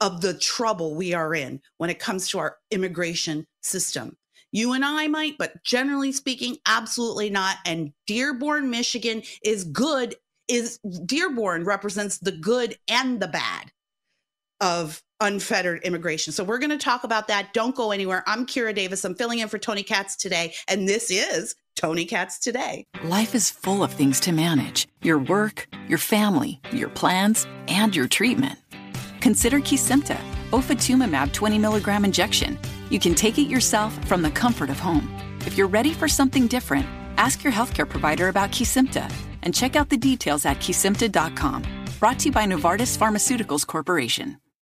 of 0.00 0.22
the 0.22 0.34
trouble 0.34 0.94
we 0.94 1.12
are 1.12 1.34
in 1.34 1.60
when 1.76 1.90
it 1.90 1.98
comes 1.98 2.28
to 2.28 2.38
our 2.38 2.56
immigration 2.70 3.46
system. 3.62 4.16
You 4.50 4.72
and 4.72 4.84
I 4.84 5.06
might, 5.06 5.38
but 5.38 5.62
generally 5.62 6.10
speaking, 6.10 6.56
absolutely 6.66 7.30
not. 7.30 7.58
And 7.66 7.92
Dearborn, 8.06 8.70
Michigan 8.70 9.22
is 9.44 9.62
good, 9.64 10.16
is 10.50 10.78
Dearborn 11.06 11.64
represents 11.64 12.18
the 12.18 12.32
good 12.32 12.76
and 12.88 13.20
the 13.20 13.28
bad 13.28 13.70
of 14.60 15.02
unfettered 15.20 15.82
immigration. 15.84 16.32
So 16.32 16.44
we're 16.44 16.58
going 16.58 16.70
to 16.70 16.78
talk 16.78 17.04
about 17.04 17.28
that. 17.28 17.52
Don't 17.52 17.74
go 17.74 17.92
anywhere. 17.92 18.22
I'm 18.26 18.46
Kira 18.46 18.74
Davis. 18.74 19.04
I'm 19.04 19.14
filling 19.14 19.38
in 19.38 19.48
for 19.48 19.58
Tony 19.58 19.82
Katz 19.82 20.16
today, 20.16 20.54
and 20.68 20.88
this 20.88 21.10
is 21.10 21.54
Tony 21.76 22.04
Katz 22.04 22.38
Today. 22.38 22.86
Life 23.04 23.34
is 23.34 23.50
full 23.50 23.82
of 23.82 23.92
things 23.92 24.20
to 24.20 24.32
manage 24.32 24.88
your 25.02 25.18
work, 25.18 25.68
your 25.88 25.98
family, 25.98 26.60
your 26.72 26.88
plans, 26.88 27.46
and 27.68 27.94
your 27.94 28.08
treatment. 28.08 28.58
Consider 29.20 29.60
Kesimpta, 29.60 30.18
ofatumumab 30.50 31.32
20 31.32 31.58
milligram 31.58 32.04
injection. 32.04 32.58
You 32.90 32.98
can 32.98 33.14
take 33.14 33.38
it 33.38 33.48
yourself 33.48 33.92
from 34.06 34.22
the 34.22 34.30
comfort 34.30 34.68
of 34.68 34.80
home. 34.80 35.08
If 35.46 35.56
you're 35.56 35.68
ready 35.68 35.92
for 35.92 36.08
something 36.08 36.46
different, 36.46 36.86
ask 37.16 37.44
your 37.44 37.52
healthcare 37.52 37.88
provider 37.88 38.28
about 38.28 38.50
Kesimpta 38.50 39.10
and 39.42 39.54
check 39.54 39.76
out 39.76 39.88
the 39.88 39.96
details 39.96 40.44
at 40.46 40.58
kesimpta.com. 40.58 41.62
Brought 41.98 42.18
to 42.20 42.26
you 42.26 42.32
by 42.32 42.46
Novartis 42.46 42.96
Pharmaceuticals 42.96 43.66
Corporation. 43.66 44.38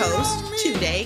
I'm 0.00 0.47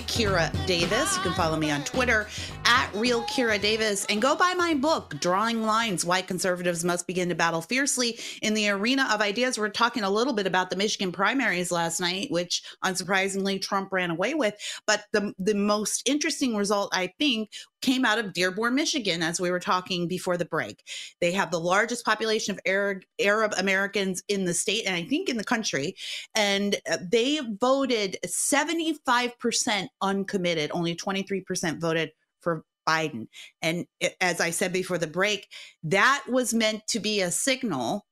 Kira 0.07 0.51
Davis. 0.65 1.15
You 1.15 1.21
can 1.23 1.33
follow 1.33 1.57
me 1.57 1.71
on 1.71 1.83
Twitter 1.83 2.27
at 2.65 2.89
Real 2.93 3.23
Kira 3.23 3.59
Davis 3.59 4.05
and 4.05 4.21
go 4.21 4.35
buy 4.35 4.53
my 4.53 4.73
book, 4.73 5.19
Drawing 5.19 5.63
Lines 5.63 6.05
Why 6.05 6.21
Conservatives 6.21 6.83
Must 6.83 7.05
Begin 7.07 7.29
to 7.29 7.35
Battle 7.35 7.61
Fiercely 7.61 8.19
in 8.41 8.53
the 8.53 8.69
Arena 8.69 9.09
of 9.11 9.21
Ideas. 9.21 9.57
We're 9.57 9.69
talking 9.69 10.03
a 10.03 10.09
little 10.09 10.33
bit 10.33 10.47
about 10.47 10.69
the 10.69 10.75
Michigan 10.75 11.11
primaries 11.11 11.71
last 11.71 11.99
night, 11.99 12.27
which 12.29 12.63
unsurprisingly 12.83 13.61
Trump 13.61 13.91
ran 13.91 14.11
away 14.11 14.33
with. 14.33 14.55
But 14.87 15.03
the, 15.11 15.33
the 15.39 15.55
most 15.55 16.07
interesting 16.07 16.55
result, 16.55 16.89
I 16.93 17.13
think, 17.19 17.49
came 17.83 18.05
out 18.05 18.17
of 18.17 18.33
Dearborn, 18.33 18.75
Michigan, 18.75 19.21
as 19.21 19.39
we 19.39 19.51
were 19.51 19.59
talking 19.59 20.07
before 20.07 20.37
the 20.37 20.45
break. 20.45 20.81
They 21.19 21.33
have 21.33 21.51
the 21.51 21.59
largest 21.59 22.05
population 22.05 22.55
of 22.55 22.59
Arab, 22.65 23.03
Arab 23.19 23.53
Americans 23.57 24.23
in 24.29 24.45
the 24.45 24.53
state 24.53 24.85
and 24.85 24.95
I 24.95 25.03
think 25.03 25.29
in 25.29 25.37
the 25.37 25.43
country. 25.43 25.95
And 26.33 26.77
uh, 26.89 26.97
they 27.11 27.41
voted 27.59 28.17
75% 28.25 29.87
uncommitted, 30.01 30.71
only 30.73 30.95
23% 30.95 31.79
voted 31.79 32.11
for 32.41 32.63
Biden. 32.87 33.27
And 33.61 33.85
as 34.19 34.41
I 34.41 34.51
said 34.51 34.73
before 34.73 34.97
the 34.97 35.07
break, 35.07 35.47
that 35.83 36.23
was 36.29 36.53
meant 36.53 36.87
to 36.89 36.99
be 36.99 37.21
a 37.21 37.31
signal 37.31 38.05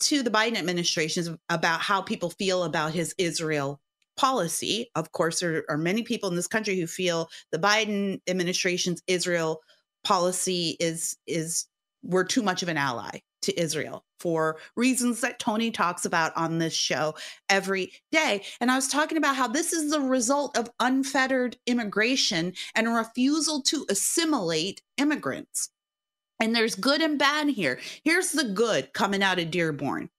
to 0.00 0.22
the 0.22 0.30
Biden 0.30 0.56
administration 0.56 1.38
about 1.48 1.80
how 1.80 2.02
people 2.02 2.30
feel 2.30 2.64
about 2.64 2.92
his 2.92 3.14
Israel 3.18 3.80
policy. 4.16 4.90
Of 4.94 5.12
course, 5.12 5.40
there 5.40 5.64
are 5.68 5.78
many 5.78 6.02
people 6.02 6.28
in 6.28 6.36
this 6.36 6.46
country 6.46 6.78
who 6.78 6.86
feel 6.86 7.28
the 7.50 7.58
Biden 7.58 8.20
administration's 8.28 9.02
Israel 9.06 9.60
policy 10.04 10.76
is 10.78 11.16
is 11.26 11.66
we're 12.02 12.24
too 12.24 12.42
much 12.42 12.62
of 12.62 12.68
an 12.68 12.76
ally 12.76 13.20
to 13.42 13.60
Israel. 13.60 14.04
For 14.20 14.58
reasons 14.76 15.20
that 15.20 15.38
Tony 15.38 15.70
talks 15.70 16.04
about 16.04 16.36
on 16.36 16.58
this 16.58 16.74
show 16.74 17.14
every 17.48 17.92
day. 18.10 18.44
And 18.60 18.70
I 18.70 18.76
was 18.76 18.88
talking 18.88 19.18
about 19.18 19.36
how 19.36 19.48
this 19.48 19.72
is 19.72 19.90
the 19.90 20.00
result 20.00 20.56
of 20.56 20.70
unfettered 20.80 21.56
immigration 21.66 22.52
and 22.74 22.86
a 22.86 22.90
refusal 22.90 23.62
to 23.62 23.86
assimilate 23.90 24.82
immigrants. 24.96 25.70
And 26.40 26.54
there's 26.54 26.74
good 26.74 27.00
and 27.00 27.18
bad 27.18 27.48
here. 27.48 27.80
Here's 28.04 28.32
the 28.32 28.44
good 28.44 28.92
coming 28.92 29.22
out 29.22 29.38
of 29.38 29.50
Dearborn. 29.50 30.10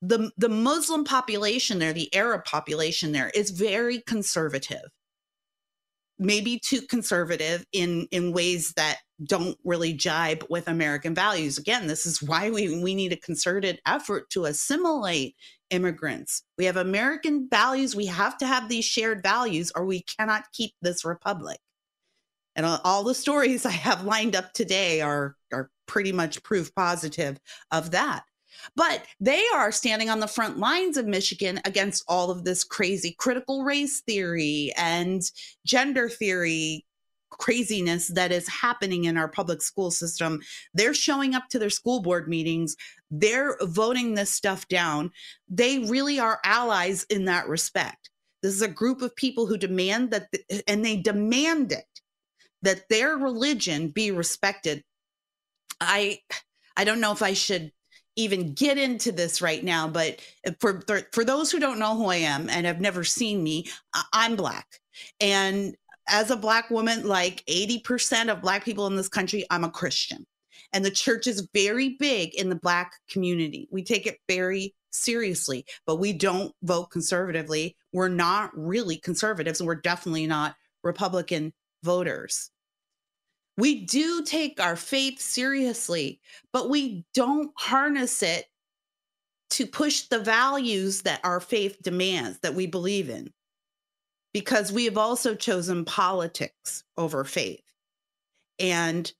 The, 0.00 0.30
the 0.36 0.50
Muslim 0.50 1.04
population 1.04 1.78
there, 1.78 1.92
the 1.92 2.14
Arab 2.14 2.44
population 2.44 3.12
there, 3.12 3.30
is 3.30 3.50
very 3.50 4.00
conservative 4.00 4.90
maybe 6.18 6.60
too 6.64 6.82
conservative 6.82 7.64
in 7.72 8.06
in 8.10 8.32
ways 8.32 8.72
that 8.76 8.98
don't 9.24 9.56
really 9.64 9.92
jibe 9.92 10.44
with 10.50 10.68
American 10.68 11.14
values. 11.14 11.58
Again, 11.58 11.86
this 11.86 12.06
is 12.06 12.22
why 12.22 12.50
we 12.50 12.82
we 12.82 12.94
need 12.94 13.12
a 13.12 13.16
concerted 13.16 13.80
effort 13.86 14.30
to 14.30 14.44
assimilate 14.44 15.36
immigrants. 15.70 16.42
We 16.58 16.64
have 16.66 16.76
American 16.76 17.48
values. 17.50 17.96
We 17.96 18.06
have 18.06 18.36
to 18.38 18.46
have 18.46 18.68
these 18.68 18.84
shared 18.84 19.22
values, 19.22 19.72
or 19.74 19.84
we 19.84 20.02
cannot 20.02 20.44
keep 20.52 20.72
this 20.82 21.04
republic. 21.04 21.58
And 22.56 22.66
all 22.66 23.04
the 23.04 23.14
stories 23.14 23.66
I 23.66 23.72
have 23.72 24.04
lined 24.04 24.36
up 24.36 24.52
today 24.52 25.00
are 25.00 25.36
are 25.52 25.70
pretty 25.86 26.12
much 26.12 26.42
proof 26.42 26.74
positive 26.74 27.38
of 27.70 27.90
that. 27.92 28.24
But 28.76 29.04
they 29.20 29.42
are 29.54 29.72
standing 29.72 30.10
on 30.10 30.20
the 30.20 30.26
front 30.26 30.58
lines 30.58 30.96
of 30.96 31.06
Michigan 31.06 31.60
against 31.64 32.04
all 32.08 32.30
of 32.30 32.44
this 32.44 32.64
crazy 32.64 33.14
critical 33.18 33.64
race 33.64 34.00
theory 34.00 34.72
and 34.76 35.22
gender 35.64 36.08
theory 36.08 36.84
craziness 37.30 38.08
that 38.08 38.30
is 38.30 38.48
happening 38.48 39.04
in 39.04 39.16
our 39.16 39.28
public 39.28 39.60
school 39.60 39.90
system. 39.90 40.40
They're 40.72 40.94
showing 40.94 41.34
up 41.34 41.48
to 41.50 41.58
their 41.58 41.70
school 41.70 42.00
board 42.00 42.28
meetings. 42.28 42.76
They're 43.10 43.56
voting 43.60 44.14
this 44.14 44.30
stuff 44.30 44.68
down. 44.68 45.10
They 45.48 45.80
really 45.80 46.20
are 46.20 46.40
allies 46.44 47.04
in 47.10 47.24
that 47.24 47.48
respect. 47.48 48.10
This 48.42 48.54
is 48.54 48.62
a 48.62 48.68
group 48.68 49.02
of 49.02 49.16
people 49.16 49.46
who 49.46 49.56
demand 49.56 50.10
that, 50.10 50.28
and 50.68 50.84
they 50.84 50.96
demand 50.96 51.72
it, 51.72 52.00
that 52.62 52.88
their 52.88 53.16
religion 53.16 53.88
be 53.88 54.10
respected. 54.10 54.84
I, 55.80 56.20
I 56.76 56.84
don't 56.84 57.00
know 57.00 57.12
if 57.12 57.22
I 57.22 57.32
should 57.32 57.72
even 58.16 58.52
get 58.54 58.78
into 58.78 59.12
this 59.12 59.42
right 59.42 59.64
now, 59.64 59.88
but 59.88 60.20
uh, 60.46 60.52
for 60.60 60.82
for 61.12 61.24
those 61.24 61.50
who 61.50 61.58
don't 61.58 61.78
know 61.78 61.96
who 61.96 62.06
I 62.06 62.16
am 62.16 62.48
and 62.48 62.66
have 62.66 62.80
never 62.80 63.04
seen 63.04 63.42
me, 63.42 63.66
I'm 64.12 64.36
black. 64.36 64.66
And 65.20 65.76
as 66.08 66.30
a 66.30 66.36
black 66.36 66.70
woman, 66.70 67.06
like 67.06 67.44
80% 67.46 68.30
of 68.30 68.42
black 68.42 68.64
people 68.64 68.86
in 68.86 68.96
this 68.96 69.08
country, 69.08 69.44
I'm 69.50 69.64
a 69.64 69.70
Christian. 69.70 70.26
And 70.72 70.84
the 70.84 70.90
church 70.90 71.26
is 71.26 71.48
very 71.54 71.96
big 71.98 72.34
in 72.34 72.48
the 72.48 72.56
black 72.56 72.92
community. 73.08 73.68
We 73.70 73.82
take 73.82 74.06
it 74.06 74.18
very 74.28 74.74
seriously, 74.90 75.64
but 75.86 75.96
we 75.96 76.12
don't 76.12 76.52
vote 76.62 76.90
conservatively. 76.90 77.76
We're 77.92 78.08
not 78.08 78.50
really 78.54 78.96
conservatives, 78.96 79.60
and 79.60 79.66
we're 79.66 79.76
definitely 79.76 80.26
not 80.26 80.56
Republican 80.82 81.52
voters. 81.82 82.50
We 83.56 83.84
do 83.84 84.24
take 84.24 84.60
our 84.60 84.76
faith 84.76 85.20
seriously, 85.20 86.20
but 86.52 86.70
we 86.70 87.04
don't 87.14 87.52
harness 87.56 88.22
it 88.22 88.46
to 89.50 89.66
push 89.66 90.02
the 90.02 90.18
values 90.18 91.02
that 91.02 91.20
our 91.22 91.38
faith 91.38 91.80
demands 91.80 92.40
that 92.40 92.54
we 92.54 92.66
believe 92.66 93.08
in. 93.08 93.32
Because 94.32 94.72
we 94.72 94.84
have 94.86 94.98
also 94.98 95.36
chosen 95.36 95.84
politics 95.84 96.82
over 96.96 97.22
faith. 97.22 97.62
And 98.58 99.12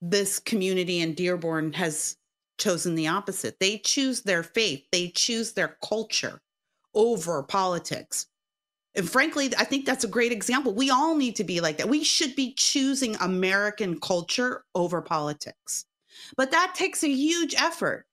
this 0.00 0.38
community 0.38 1.00
in 1.00 1.12
Dearborn 1.12 1.74
has 1.74 2.16
chosen 2.58 2.94
the 2.94 3.08
opposite. 3.08 3.60
They 3.60 3.78
choose 3.78 4.22
their 4.22 4.42
faith, 4.42 4.84
they 4.90 5.08
choose 5.08 5.52
their 5.52 5.76
culture 5.84 6.40
over 6.94 7.42
politics. 7.42 8.26
And 8.94 9.08
frankly, 9.08 9.50
I 9.56 9.64
think 9.64 9.86
that's 9.86 10.04
a 10.04 10.08
great 10.08 10.32
example. 10.32 10.74
We 10.74 10.90
all 10.90 11.16
need 11.16 11.36
to 11.36 11.44
be 11.44 11.60
like 11.60 11.78
that. 11.78 11.88
We 11.88 12.04
should 12.04 12.36
be 12.36 12.54
choosing 12.54 13.16
American 13.16 13.98
culture 14.00 14.64
over 14.74 15.00
politics. 15.00 15.86
But 16.36 16.50
that 16.50 16.74
takes 16.74 17.02
a 17.02 17.08
huge 17.08 17.54
effort. 17.54 18.06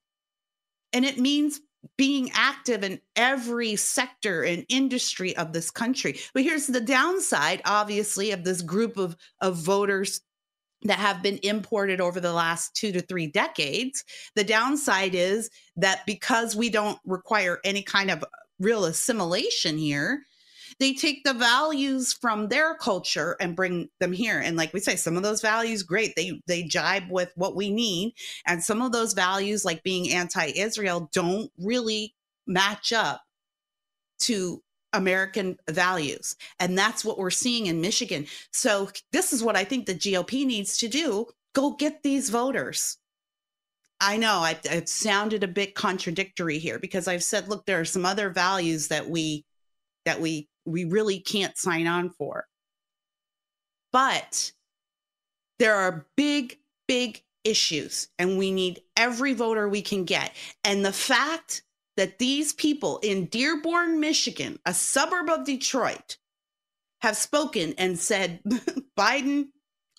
And 0.94 1.06
it 1.06 1.18
means 1.18 1.60
being 1.98 2.30
active 2.34 2.84
in 2.84 3.00
every 3.16 3.76
sector 3.76 4.44
and 4.44 4.66
industry 4.70 5.36
of 5.38 5.54
this 5.54 5.72
country. 5.72 6.20
But 6.34 6.44
here's 6.44 6.68
the 6.68 6.82
downside, 6.82 7.62
obviously, 7.66 8.32
of 8.32 8.44
this 8.44 8.62
group 8.62 8.98
of, 8.98 9.16
of 9.42 9.58
voters 9.58 10.22
that 10.84 11.00
have 11.00 11.22
been 11.22 11.40
imported 11.44 12.00
over 12.00 12.20
the 12.20 12.34
last 12.34 12.74
two 12.74 12.92
to 12.94 13.02
three 13.02 13.28
decades. 13.28 14.04
The 14.36 14.46
downside 14.46 15.14
is 15.14 15.50
that 15.76 16.06
because 16.06 16.56
we 16.56 16.70
don't 16.70 17.00
require 17.06 17.60
any 17.66 17.82
kind 17.82 18.10
of 18.10 18.24
real 18.60 18.86
assimilation 18.86 19.78
here, 19.78 20.24
they 20.80 20.94
take 20.94 21.24
the 21.24 21.34
values 21.34 22.14
from 22.14 22.48
their 22.48 22.76
culture 22.76 23.36
and 23.40 23.56
bring 23.56 23.90
them 24.00 24.12
here 24.12 24.40
and 24.40 24.58
like 24.58 24.74
we 24.74 24.80
say 24.80 24.96
some 24.96 25.18
of 25.18 25.24
those 25.24 25.42
values 25.42 25.84
great 25.84 26.16
they 26.16 26.40
they 26.48 26.64
jibe 26.64 27.10
with 27.10 27.32
what 27.36 27.56
we 27.56 27.70
need 27.70 28.14
and 28.48 28.64
some 28.64 28.82
of 28.82 28.92
those 28.92 29.14
values 29.14 29.66
like 29.66 29.84
being 29.84 30.12
anti-israel 30.12 31.10
don't 31.14 31.52
really 31.58 32.14
match 32.48 32.92
up 32.94 33.22
to 34.20 34.62
American 34.94 35.56
values. 35.70 36.36
And 36.60 36.78
that's 36.78 37.06
what 37.06 37.18
we're 37.18 37.30
seeing 37.30 37.68
in 37.68 37.80
Michigan. 37.82 38.26
So, 38.52 38.90
this 39.12 39.34
is 39.34 39.44
what 39.44 39.56
I 39.56 39.64
think 39.64 39.86
the 39.86 39.94
GOP 39.94 40.46
needs 40.46 40.78
to 40.80 40.88
do 40.88 41.28
go 41.54 41.72
get 41.72 42.04
these 42.04 42.30
voters. 42.30 42.98
I 44.00 44.18
know 44.18 44.40
I, 44.40 44.58
it 44.64 44.88
sounded 44.88 45.44
a 45.44 45.48
bit 45.48 45.76
contradictory 45.76 46.58
here 46.58 46.80
because 46.80 47.08
I've 47.08 47.24
said, 47.24 47.50
look, 47.50 47.66
there 47.66 47.80
are 47.80 47.86
some 47.86 48.06
other 48.06 48.30
values 48.30 48.88
that 48.90 49.10
we 49.10 49.46
that 50.06 50.22
we 50.22 50.48
we 50.70 50.86
really 50.86 51.20
can't 51.20 51.58
sign 51.58 51.88
on 51.88 52.10
for. 52.10 52.46
But 53.92 54.52
there 55.58 55.76
are 55.76 56.06
big, 56.16 56.58
big 56.88 57.24
issues, 57.44 58.10
and 58.18 58.38
we 58.38 58.52
need 58.52 58.82
every 58.96 59.34
voter 59.34 59.68
we 59.68 59.82
can 59.82 60.06
get. 60.06 60.32
And 60.64 60.86
the 60.86 60.94
fact 60.94 61.64
that 61.98 62.20
these 62.20 62.54
people 62.54 63.00
in 63.00 63.26
Dearborn, 63.26 64.00
Michigan, 64.00 64.60
a 64.66 64.74
suburb 64.74 65.30
of 65.30 65.46
Detroit, 65.46 66.18
have 67.02 67.18
spoken 67.18 67.74
and 67.78 67.98
said, 67.98 68.42
Biden, 68.98 69.48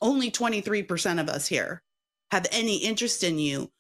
only 0.01 0.31
23% 0.31 1.21
of 1.21 1.29
us 1.29 1.47
here 1.47 1.83
have 2.31 2.47
any 2.53 2.79
interest 2.79 3.25
in 3.25 3.39
you 3.39 3.71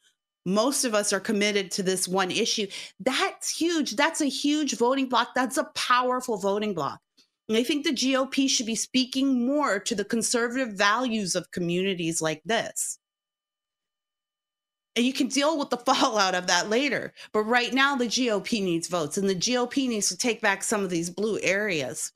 most 0.47 0.85
of 0.85 0.95
us 0.95 1.13
are 1.13 1.21
committed 1.21 1.71
to 1.73 1.83
this 1.83 2.09
one 2.09 2.31
issue. 2.31 2.67
That's 2.99 3.55
huge. 3.55 3.97
That's 3.97 4.21
a 4.21 4.27
huge 4.27 4.77
voting 4.77 5.09
block. 5.09 5.29
That's 5.35 5.59
a 5.59 5.71
powerful 5.75 6.39
voting 6.39 6.75
block. 6.75 7.01
And 7.49 7.57
I 7.57 7.65
think 7.65 7.85
the 7.85 7.93
GOP 7.93 8.49
should 8.49 8.67
be 8.67 8.77
speaking 8.77 9.47
more 9.47 9.81
to 9.81 9.95
the 9.95 10.05
conservative 10.05 10.75
values 10.75 11.35
of 11.35 11.51
communities 11.51 12.23
like 12.23 12.43
this. 12.45 12.99
And 14.97 15.05
you 15.05 15.13
can 15.13 15.29
deal 15.29 15.59
with 15.59 15.71
the 15.71 15.77
fallout 15.95 16.35
of 16.35 16.47
that 16.47 16.69
later. 16.69 17.13
But 17.33 17.43
right 17.43 17.73
now, 17.73 17.97
the 17.97 18.07
GOP 18.07 18.63
needs 18.63 18.89
votes, 18.89 19.19
and 19.19 19.29
the 19.29 19.35
GOP 19.35 19.89
needs 19.89 20.09
to 20.09 20.17
take 20.17 20.41
back 20.41 20.63
some 20.63 20.85
of 20.85 20.91
these 20.91 21.11
blue 21.11 21.39
areas. 21.43 22.13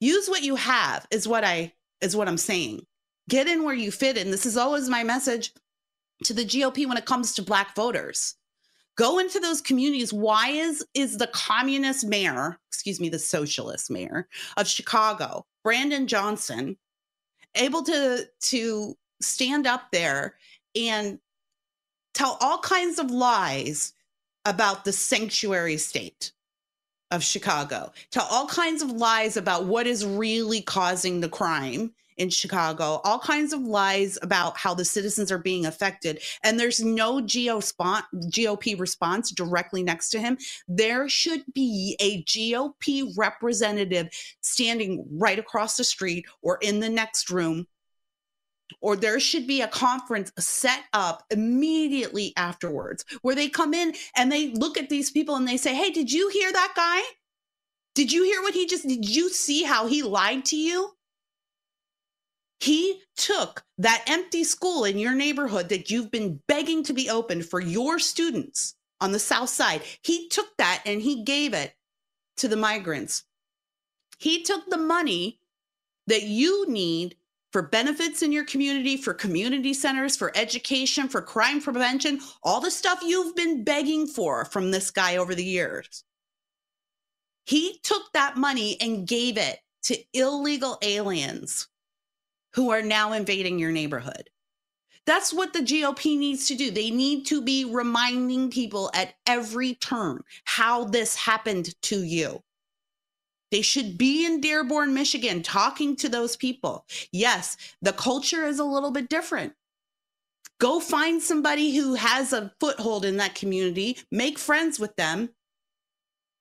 Use 0.00 0.28
what 0.28 0.42
you 0.42 0.54
have, 0.56 1.06
is 1.10 1.26
what 1.26 1.44
I 1.44 1.72
is 2.00 2.14
what 2.14 2.28
I'm 2.28 2.38
saying. 2.38 2.86
Get 3.28 3.48
in 3.48 3.64
where 3.64 3.74
you 3.74 3.90
fit 3.90 4.16
in. 4.16 4.30
This 4.30 4.46
is 4.46 4.56
always 4.56 4.88
my 4.88 5.02
message 5.02 5.52
to 6.24 6.34
the 6.34 6.44
GOP 6.44 6.86
when 6.86 6.96
it 6.96 7.06
comes 7.06 7.34
to 7.34 7.42
black 7.42 7.74
voters. 7.74 8.34
Go 8.96 9.18
into 9.20 9.38
those 9.38 9.60
communities. 9.60 10.12
Why 10.12 10.50
is 10.50 10.84
is 10.94 11.18
the 11.18 11.28
communist 11.28 12.04
mayor, 12.04 12.58
excuse 12.68 12.98
me, 12.98 13.08
the 13.08 13.18
socialist 13.18 13.90
mayor 13.90 14.28
of 14.56 14.66
Chicago, 14.66 15.46
Brandon 15.62 16.08
Johnson, 16.08 16.76
able 17.54 17.82
to 17.84 18.28
to 18.40 18.96
stand 19.20 19.66
up 19.66 19.90
there 19.92 20.34
and 20.74 21.20
tell 22.14 22.38
all 22.40 22.58
kinds 22.58 22.98
of 22.98 23.10
lies 23.10 23.94
about 24.44 24.84
the 24.84 24.92
sanctuary 24.92 25.76
state 25.76 26.32
of 27.10 27.22
Chicago, 27.22 27.92
tell 28.10 28.26
all 28.30 28.46
kinds 28.48 28.82
of 28.82 28.90
lies 28.90 29.36
about 29.36 29.66
what 29.66 29.86
is 29.86 30.04
really 30.04 30.60
causing 30.60 31.20
the 31.20 31.28
crime 31.28 31.92
in 32.18 32.28
Chicago, 32.30 33.00
all 33.04 33.18
kinds 33.18 33.52
of 33.52 33.62
lies 33.62 34.18
about 34.22 34.56
how 34.56 34.74
the 34.74 34.84
citizens 34.84 35.32
are 35.32 35.38
being 35.38 35.66
affected. 35.66 36.20
And 36.44 36.58
there's 36.58 36.82
no 36.82 37.20
GOP 37.20 38.78
response 38.78 39.30
directly 39.30 39.82
next 39.82 40.10
to 40.10 40.20
him. 40.20 40.36
There 40.66 41.08
should 41.08 41.42
be 41.54 41.96
a 42.00 42.22
GOP 42.24 43.16
representative 43.16 44.08
standing 44.40 45.06
right 45.10 45.38
across 45.38 45.76
the 45.76 45.84
street 45.84 46.26
or 46.42 46.58
in 46.60 46.80
the 46.80 46.88
next 46.88 47.30
room 47.30 47.66
or 48.80 48.96
there 48.96 49.18
should 49.18 49.46
be 49.46 49.62
a 49.62 49.68
conference 49.68 50.30
set 50.38 50.84
up 50.92 51.24
immediately 51.30 52.34
afterwards 52.36 53.04
where 53.22 53.34
they 53.34 53.48
come 53.48 53.72
in 53.72 53.94
and 54.14 54.30
they 54.30 54.50
look 54.50 54.76
at 54.76 54.90
these 54.90 55.10
people 55.10 55.36
and 55.36 55.48
they 55.48 55.56
say, 55.56 55.74
Hey, 55.74 55.90
did 55.90 56.12
you 56.12 56.28
hear 56.28 56.52
that 56.52 56.74
guy? 56.76 57.00
Did 57.94 58.12
you 58.12 58.24
hear 58.24 58.42
what 58.42 58.54
he 58.54 58.66
just 58.66 58.86
did 58.86 59.08
you 59.08 59.30
see 59.30 59.62
how 59.62 59.86
he 59.86 60.02
lied 60.02 60.44
to 60.46 60.56
you? 60.56 60.92
He 62.60 63.02
took 63.16 63.62
that 63.78 64.04
empty 64.08 64.44
school 64.44 64.84
in 64.84 64.98
your 64.98 65.14
neighborhood 65.14 65.68
that 65.68 65.90
you've 65.90 66.10
been 66.10 66.40
begging 66.48 66.82
to 66.84 66.92
be 66.92 67.08
opened 67.08 67.46
for 67.46 67.60
your 67.60 67.98
students 67.98 68.74
on 69.00 69.12
the 69.12 69.18
south 69.18 69.50
side. 69.50 69.82
He 70.02 70.28
took 70.28 70.48
that 70.58 70.82
and 70.84 71.00
he 71.00 71.22
gave 71.22 71.54
it 71.54 71.74
to 72.38 72.48
the 72.48 72.56
migrants. 72.56 73.24
He 74.18 74.42
took 74.42 74.68
the 74.68 74.78
money 74.78 75.40
that 76.08 76.22
you 76.22 76.68
need 76.68 77.16
for 77.52 77.62
benefits 77.62 78.22
in 78.22 78.32
your 78.32 78.44
community, 78.44 78.96
for 78.96 79.14
community 79.14 79.72
centers, 79.72 80.16
for 80.16 80.36
education, 80.36 81.08
for 81.08 81.22
crime 81.22 81.60
prevention, 81.60 82.20
all 82.42 82.60
the 82.60 82.70
stuff 82.70 83.00
you've 83.02 83.36
been 83.36 83.64
begging 83.64 84.06
for 84.06 84.44
from 84.44 84.70
this 84.70 84.90
guy 84.90 85.16
over 85.16 85.34
the 85.34 85.44
years. 85.44 86.04
He 87.46 87.78
took 87.82 88.12
that 88.12 88.36
money 88.36 88.76
and 88.80 89.06
gave 89.06 89.38
it 89.38 89.60
to 89.84 89.96
illegal 90.12 90.76
aliens 90.82 91.68
who 92.58 92.70
are 92.70 92.82
now 92.82 93.12
invading 93.12 93.56
your 93.56 93.70
neighborhood. 93.70 94.30
That's 95.06 95.32
what 95.32 95.52
the 95.52 95.60
GOP 95.60 96.18
needs 96.18 96.48
to 96.48 96.56
do. 96.56 96.72
They 96.72 96.90
need 96.90 97.24
to 97.26 97.40
be 97.40 97.64
reminding 97.64 98.50
people 98.50 98.90
at 98.94 99.14
every 99.28 99.74
turn 99.76 100.24
how 100.42 100.82
this 100.82 101.14
happened 101.14 101.80
to 101.82 102.02
you. 102.02 102.42
They 103.52 103.62
should 103.62 103.96
be 103.96 104.26
in 104.26 104.40
Dearborn, 104.40 104.92
Michigan, 104.92 105.40
talking 105.44 105.94
to 105.96 106.08
those 106.08 106.34
people. 106.34 106.84
Yes, 107.12 107.56
the 107.80 107.92
culture 107.92 108.44
is 108.44 108.58
a 108.58 108.64
little 108.64 108.90
bit 108.90 109.08
different. 109.08 109.52
Go 110.58 110.80
find 110.80 111.22
somebody 111.22 111.76
who 111.76 111.94
has 111.94 112.32
a 112.32 112.52
foothold 112.58 113.04
in 113.04 113.18
that 113.18 113.36
community, 113.36 113.98
make 114.10 114.36
friends 114.36 114.80
with 114.80 114.96
them, 114.96 115.28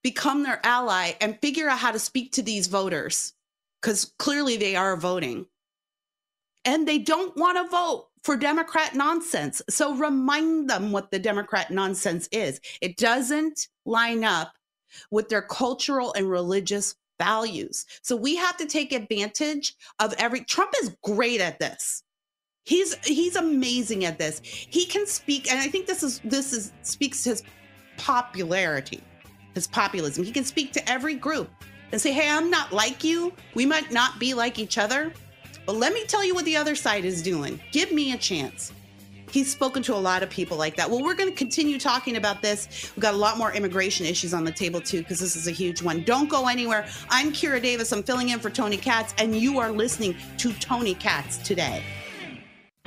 become 0.02 0.42
their 0.42 0.66
ally, 0.66 1.12
and 1.22 1.40
figure 1.42 1.70
out 1.70 1.78
how 1.78 1.92
to 1.92 2.00
speak 2.00 2.32
to 2.32 2.42
these 2.42 2.66
voters 2.66 3.34
because 3.84 4.12
clearly 4.18 4.58
they 4.58 4.76
are 4.76 4.98
voting. 4.98 5.46
And 6.68 6.86
they 6.86 7.00
don't 7.00 7.36
want 7.38 7.58
to 7.58 7.72
vote 7.72 8.10
for 8.24 8.36
Democrat 8.36 8.94
nonsense. 8.94 9.62
So 9.70 9.96
remind 9.96 10.70
them 10.70 10.92
what 10.92 11.12
the 11.12 11.18
Democrat 11.18 11.72
nonsense 11.72 12.28
is. 12.30 12.60
It 12.82 12.98
doesn't 12.98 13.70
line 13.86 14.26
up 14.26 14.52
with 15.10 15.30
their 15.30 15.42
cultural 15.42 16.14
and 16.14 16.30
religious 16.30 16.96
values. 17.18 17.86
So 18.02 18.18
we 18.18 18.36
have 18.36 18.58
to 18.58 18.66
take 18.66 18.92
advantage 18.92 19.76
of 20.00 20.14
every 20.18 20.42
Trump 20.42 20.74
is 20.82 20.94
great 21.04 21.40
at 21.40 21.58
this. 21.58 22.04
He's 22.66 22.96
he's 23.06 23.38
amazing 23.38 24.04
at 24.04 24.20
this. 24.20 24.42
He 24.44 24.86
can 24.86 25.08
speak 25.08 25.50
and 25.50 25.62
I 25.62 25.70
think 25.70 25.88
this 25.88 26.04
is 26.04 26.20
this 26.26 26.52
is 26.52 26.74
speaks 26.82 27.24
to 27.24 27.30
his 27.30 27.44
popularity, 27.96 29.02
his 29.54 29.68
populism. 29.68 30.26
He 30.26 30.34
can 30.34 30.44
speak 30.44 30.74
to 30.74 30.90
every 30.90 31.16
group 31.16 31.50
and 31.94 32.02
say, 32.02 32.12
"Hey, 32.12 32.30
I'm 32.30 32.50
not 32.50 32.74
like 32.74 33.06
you. 33.06 33.32
We 33.56 33.66
might 33.66 33.94
not 33.94 34.20
be 34.20 34.34
like 34.34 34.60
each 34.60 34.78
other, 34.78 35.14
but 35.68 35.76
let 35.76 35.94
me 35.94 36.04
tell 36.06 36.26
you 36.26 36.34
what 36.34 36.46
the 36.46 36.58
other 36.58 36.74
side 36.74 37.06
is 37.06 37.22
doing. 37.22 37.60
Give 37.72 37.92
me 37.92 38.14
a 38.14 38.18
chance." 38.18 38.72
He's 39.30 39.52
spoken 39.52 39.84
to 39.84 39.94
a 39.94 39.98
lot 39.98 40.24
of 40.24 40.30
people 40.30 40.58
like 40.58 40.78
that. 40.78 40.90
Well, 40.90 41.04
we're 41.04 41.14
going 41.14 41.30
to 41.30 41.36
continue 41.36 41.78
talking 41.80 42.16
about 42.16 42.42
this. 42.42 42.92
We've 42.96 43.04
got 43.04 43.14
a 43.14 43.18
lot 43.18 43.38
more 43.38 43.52
immigration 43.52 44.06
issues 44.06 44.34
on 44.34 44.46
the 44.46 44.52
table, 44.52 44.80
too, 44.80 45.00
because 45.00 45.20
this 45.20 45.36
is 45.36 45.48
a 45.48 45.52
huge 45.52 45.82
one. 45.82 46.04
Don't 46.04 46.30
go 46.30 46.48
anywhere. 46.48 46.88
I'm 47.10 47.32
Kira 47.34 47.62
Davis. 47.62 47.92
I'm 47.92 48.04
filling 48.04 48.30
in 48.30 48.40
for 48.40 48.50
Tony 48.50 48.78
Katz, 48.78 49.14
and 49.18 49.36
you 49.36 49.60
are 49.60 49.70
listening 49.70 50.16
to 50.38 50.54
Tony 50.54 50.94
Katz 50.96 51.38
today. 51.40 51.84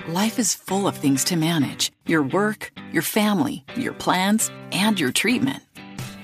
Life 0.09 0.39
is 0.39 0.55
full 0.55 0.89
of 0.89 0.97
things 0.97 1.25
to 1.25 1.37
manage 1.37 1.93
your 2.07 2.23
work, 2.23 2.73
your 2.91 3.03
family, 3.03 3.65
your 3.77 3.93
plans, 3.93 4.51
and 4.73 4.99
your 4.99 5.13
treatment. 5.13 5.63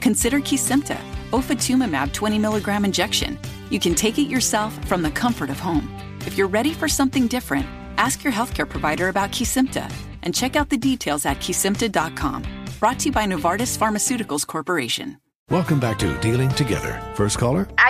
Consider 0.01 0.41
Kesimpta, 0.41 0.99
ofatumumab 1.31 2.13
20 2.15 2.39
milligram 2.39 2.87
injection. 2.87 3.39
You 3.69 3.79
can 3.79 3.95
take 3.95 4.19
it 4.19 4.29
yourself 4.29 4.73
from 4.87 5.03
the 5.03 5.11
comfort 5.11 5.51
of 5.51 5.61
home. 5.61 6.06
If 6.27 6.37
you're 6.37 6.49
ready 6.49 6.75
for 6.75 6.89
something 6.89 7.29
different, 7.29 7.67
ask 7.99 8.25
your 8.25 8.33
healthcare 8.33 8.69
provider 8.69 9.09
about 9.09 9.31
Kesimpta 9.31 9.89
and 10.25 10.35
check 10.35 10.57
out 10.57 10.69
the 10.71 10.77
details 10.77 11.25
at 11.25 11.39
kesimpta.com. 11.39 12.43
Brought 12.81 12.99
to 13.01 13.07
you 13.07 13.13
by 13.13 13.27
Novartis 13.27 13.79
Pharmaceuticals 13.79 14.45
Corporation. 14.45 15.19
Welcome 15.51 15.79
back 15.79 16.01
to 16.01 16.19
Dealing 16.19 16.49
Together. 16.49 17.01
First 17.15 17.39
caller? 17.39 17.69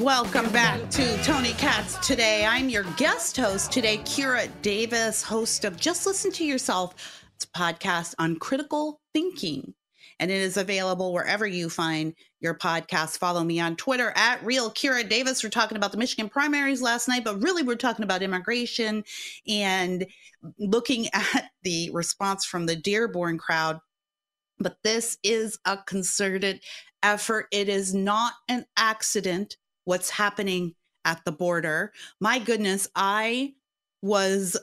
Welcome 0.00 0.50
back 0.50 0.88
to 0.92 1.22
Tony 1.24 1.52
Katz 1.52 1.98
today. 1.98 2.46
I'm 2.46 2.70
your 2.70 2.84
guest 2.96 3.36
host 3.36 3.70
today, 3.70 3.98
Kira 3.98 4.48
Davis, 4.62 5.22
host 5.22 5.66
of 5.66 5.76
Just 5.76 6.06
Listen 6.06 6.32
to 6.32 6.44
Yourself. 6.44 6.94
It's 7.36 7.44
a 7.44 7.48
podcast 7.48 8.14
on 8.18 8.36
critical 8.36 9.02
thinking, 9.12 9.74
and 10.18 10.30
it 10.30 10.40
is 10.40 10.56
available 10.56 11.12
wherever 11.12 11.46
you 11.46 11.68
find 11.68 12.14
your 12.40 12.54
podcast. 12.54 13.18
Follow 13.18 13.44
me 13.44 13.60
on 13.60 13.76
Twitter 13.76 14.14
at 14.16 14.42
Real 14.42 14.70
Kira 14.70 15.06
Davis. 15.06 15.44
We're 15.44 15.50
talking 15.50 15.76
about 15.76 15.92
the 15.92 15.98
Michigan 15.98 16.30
primaries 16.30 16.80
last 16.80 17.06
night, 17.06 17.22
but 17.22 17.42
really 17.42 17.62
we're 17.62 17.74
talking 17.74 18.02
about 18.02 18.22
immigration 18.22 19.04
and 19.46 20.06
looking 20.58 21.08
at 21.12 21.50
the 21.62 21.90
response 21.92 22.46
from 22.46 22.64
the 22.64 22.76
Dearborn 22.76 23.36
crowd. 23.36 23.78
But 24.58 24.78
this 24.82 25.18
is 25.22 25.58
a 25.66 25.76
concerted 25.76 26.62
effort. 27.02 27.48
It 27.52 27.68
is 27.68 27.92
not 27.94 28.32
an 28.48 28.64
accident 28.78 29.56
what's 29.84 30.10
happening 30.10 30.74
at 31.04 31.24
the 31.24 31.32
border. 31.32 31.92
My 32.20 32.38
goodness, 32.38 32.88
I 32.94 33.54
was 34.02 34.56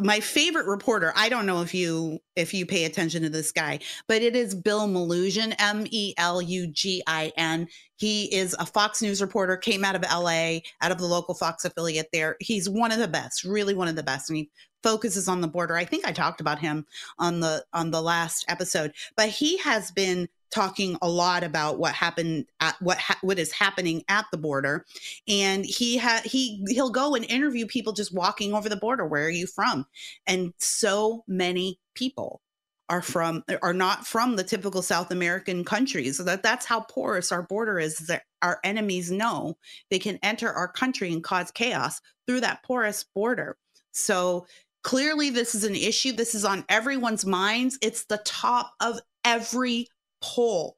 my 0.00 0.20
favorite 0.20 0.66
reporter 0.66 1.12
i 1.16 1.28
don't 1.28 1.46
know 1.46 1.62
if 1.62 1.74
you 1.74 2.20
if 2.36 2.54
you 2.54 2.64
pay 2.64 2.84
attention 2.84 3.22
to 3.22 3.28
this 3.28 3.50
guy 3.50 3.76
but 4.06 4.22
it 4.22 4.36
is 4.36 4.54
bill 4.54 4.86
melugin 4.86 5.52
m-e-l-u-g-i-n 5.58 7.66
he 8.00 8.34
is 8.34 8.56
a 8.58 8.64
fox 8.64 9.02
news 9.02 9.20
reporter 9.20 9.58
came 9.58 9.84
out 9.84 9.94
of 9.94 10.02
la 10.02 10.58
out 10.80 10.90
of 10.90 10.98
the 10.98 11.06
local 11.06 11.34
fox 11.34 11.66
affiliate 11.66 12.08
there. 12.14 12.36
He's 12.40 12.66
one 12.66 12.92
of 12.92 12.98
the 12.98 13.08
best 13.08 13.44
really 13.44 13.74
one 13.74 13.88
of 13.88 13.96
the 13.96 14.02
best 14.02 14.30
and 14.30 14.38
he 14.38 14.50
focuses 14.82 15.28
on 15.28 15.42
the 15.42 15.48
border. 15.48 15.76
I 15.76 15.84
think 15.84 16.06
i 16.06 16.12
talked 16.12 16.40
about 16.40 16.58
him 16.58 16.86
on 17.18 17.40
the 17.40 17.62
on 17.74 17.90
the 17.90 18.00
last 18.00 18.46
episode 18.48 18.94
but 19.16 19.28
he 19.28 19.58
has 19.58 19.90
been 19.90 20.30
talking 20.50 20.96
a 21.02 21.08
lot 21.08 21.44
about 21.44 21.78
what 21.78 21.94
happened 21.94 22.46
at 22.60 22.80
what 22.80 22.98
ha- 22.98 23.18
what 23.22 23.38
is 23.38 23.52
happening 23.52 24.02
at 24.08 24.26
the 24.30 24.38
border. 24.38 24.84
And 25.28 25.64
he 25.64 25.96
had 25.96 26.24
he 26.24 26.64
he'll 26.68 26.90
go 26.90 27.14
and 27.14 27.24
interview 27.24 27.66
people 27.66 27.92
just 27.92 28.14
walking 28.14 28.54
over 28.54 28.68
the 28.68 28.76
border 28.76 29.06
where 29.06 29.26
are 29.26 29.30
you 29.30 29.46
from? 29.46 29.86
And 30.26 30.52
so 30.58 31.24
many 31.26 31.78
people 31.94 32.40
are 32.88 33.02
from 33.02 33.44
are 33.62 33.72
not 33.72 34.04
from 34.04 34.34
the 34.34 34.42
typical 34.42 34.82
south 34.82 35.12
american 35.12 35.64
countries. 35.64 36.16
So 36.16 36.24
that 36.24 36.42
that's 36.42 36.66
how 36.66 36.80
porous 36.80 37.30
our 37.30 37.42
border 37.42 37.78
is 37.78 37.98
that 38.08 38.24
our 38.42 38.58
enemies 38.64 39.10
know 39.10 39.56
they 39.90 40.00
can 40.00 40.18
enter 40.22 40.52
our 40.52 40.68
country 40.68 41.12
and 41.12 41.22
cause 41.22 41.50
chaos 41.52 42.00
through 42.26 42.40
that 42.40 42.64
porous 42.64 43.04
border. 43.14 43.56
So 43.92 44.46
clearly 44.82 45.30
this 45.30 45.54
is 45.54 45.64
an 45.64 45.76
issue. 45.76 46.12
This 46.12 46.34
is 46.34 46.44
on 46.44 46.64
everyone's 46.68 47.24
minds. 47.24 47.78
It's 47.80 48.06
the 48.06 48.20
top 48.24 48.72
of 48.80 49.00
every 49.24 49.86
poll 50.22 50.76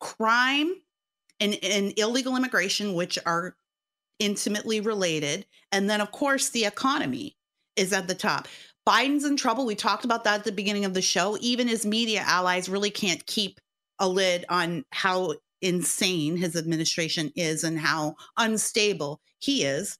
crime 0.00 0.74
and, 1.40 1.58
and 1.62 1.98
illegal 1.98 2.36
immigration, 2.36 2.94
which 2.94 3.18
are 3.24 3.56
intimately 4.18 4.80
related. 4.80 5.46
And 5.70 5.88
then, 5.88 6.00
of 6.00 6.12
course, 6.12 6.50
the 6.50 6.64
economy 6.64 7.36
is 7.76 7.92
at 7.92 8.08
the 8.08 8.14
top. 8.14 8.48
Biden's 8.86 9.24
in 9.24 9.36
trouble. 9.36 9.64
We 9.64 9.74
talked 9.74 10.04
about 10.04 10.24
that 10.24 10.40
at 10.40 10.44
the 10.44 10.52
beginning 10.52 10.84
of 10.84 10.94
the 10.94 11.02
show. 11.02 11.36
Even 11.40 11.68
his 11.68 11.86
media 11.86 12.22
allies 12.26 12.68
really 12.68 12.90
can't 12.90 13.24
keep 13.26 13.60
a 13.98 14.08
lid 14.08 14.44
on 14.48 14.84
how 14.90 15.34
insane 15.60 16.36
his 16.36 16.56
administration 16.56 17.30
is 17.36 17.62
and 17.62 17.78
how 17.78 18.16
unstable 18.36 19.20
he 19.38 19.64
is. 19.64 19.98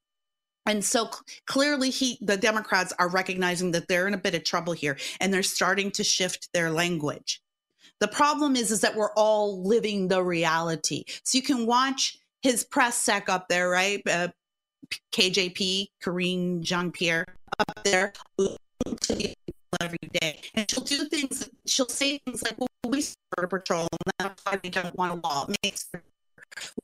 And 0.66 0.84
so 0.84 1.10
clearly 1.46 1.90
he 1.90 2.18
the 2.20 2.36
Democrats 2.36 2.92
are 2.98 3.08
recognizing 3.08 3.72
that 3.72 3.88
they're 3.88 4.06
in 4.06 4.14
a 4.14 4.18
bit 4.18 4.34
of 4.34 4.44
trouble 4.44 4.72
here 4.72 4.96
and 5.20 5.32
they're 5.32 5.42
starting 5.42 5.90
to 5.92 6.04
shift 6.04 6.48
their 6.52 6.70
language. 6.70 7.40
The 8.02 8.08
problem 8.08 8.56
is, 8.56 8.72
is 8.72 8.80
that 8.80 8.96
we're 8.96 9.12
all 9.12 9.62
living 9.62 10.08
the 10.08 10.24
reality. 10.24 11.04
So 11.22 11.38
you 11.38 11.42
can 11.42 11.66
watch 11.66 12.18
his 12.42 12.64
press 12.64 12.96
sec 12.96 13.28
up 13.28 13.46
there, 13.48 13.68
right? 13.68 14.02
Uh, 14.10 14.26
KJP, 15.12 15.86
Karine 16.02 16.62
Jean 16.62 16.90
Pierre 16.90 17.24
up 17.60 17.84
there 17.84 18.12
every 19.80 19.98
day. 20.14 20.40
And 20.56 20.68
she'll 20.68 20.82
do 20.82 21.04
things 21.04 21.48
she'll 21.64 21.86
say 21.86 22.18
things 22.26 22.42
like, 22.42 22.58
well, 22.58 22.68
we 22.88 23.02
support 23.02 23.50
Patrol, 23.50 23.86
and 23.92 24.12
that's 24.18 24.44
why 24.44 24.58
we 24.64 24.70
don't 24.70 24.98
want 24.98 25.12
a 25.12 25.28
law. 25.28 25.46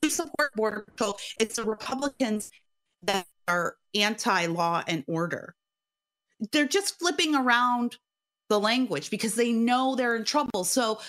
We 0.00 0.10
support 0.10 0.54
Border 0.54 0.84
Patrol. 0.86 1.18
It's 1.40 1.56
the 1.56 1.64
Republicans 1.64 2.52
that 3.02 3.26
are 3.48 3.74
anti 3.92 4.46
law 4.46 4.84
and 4.86 5.02
order. 5.08 5.56
They're 6.52 6.68
just 6.68 6.96
flipping 7.00 7.34
around 7.34 7.96
the 8.48 8.60
language 8.60 9.10
because 9.10 9.34
they 9.34 9.52
know 9.52 9.94
they're 9.94 10.16
in 10.16 10.24
trouble. 10.24 10.64
So 10.64 11.00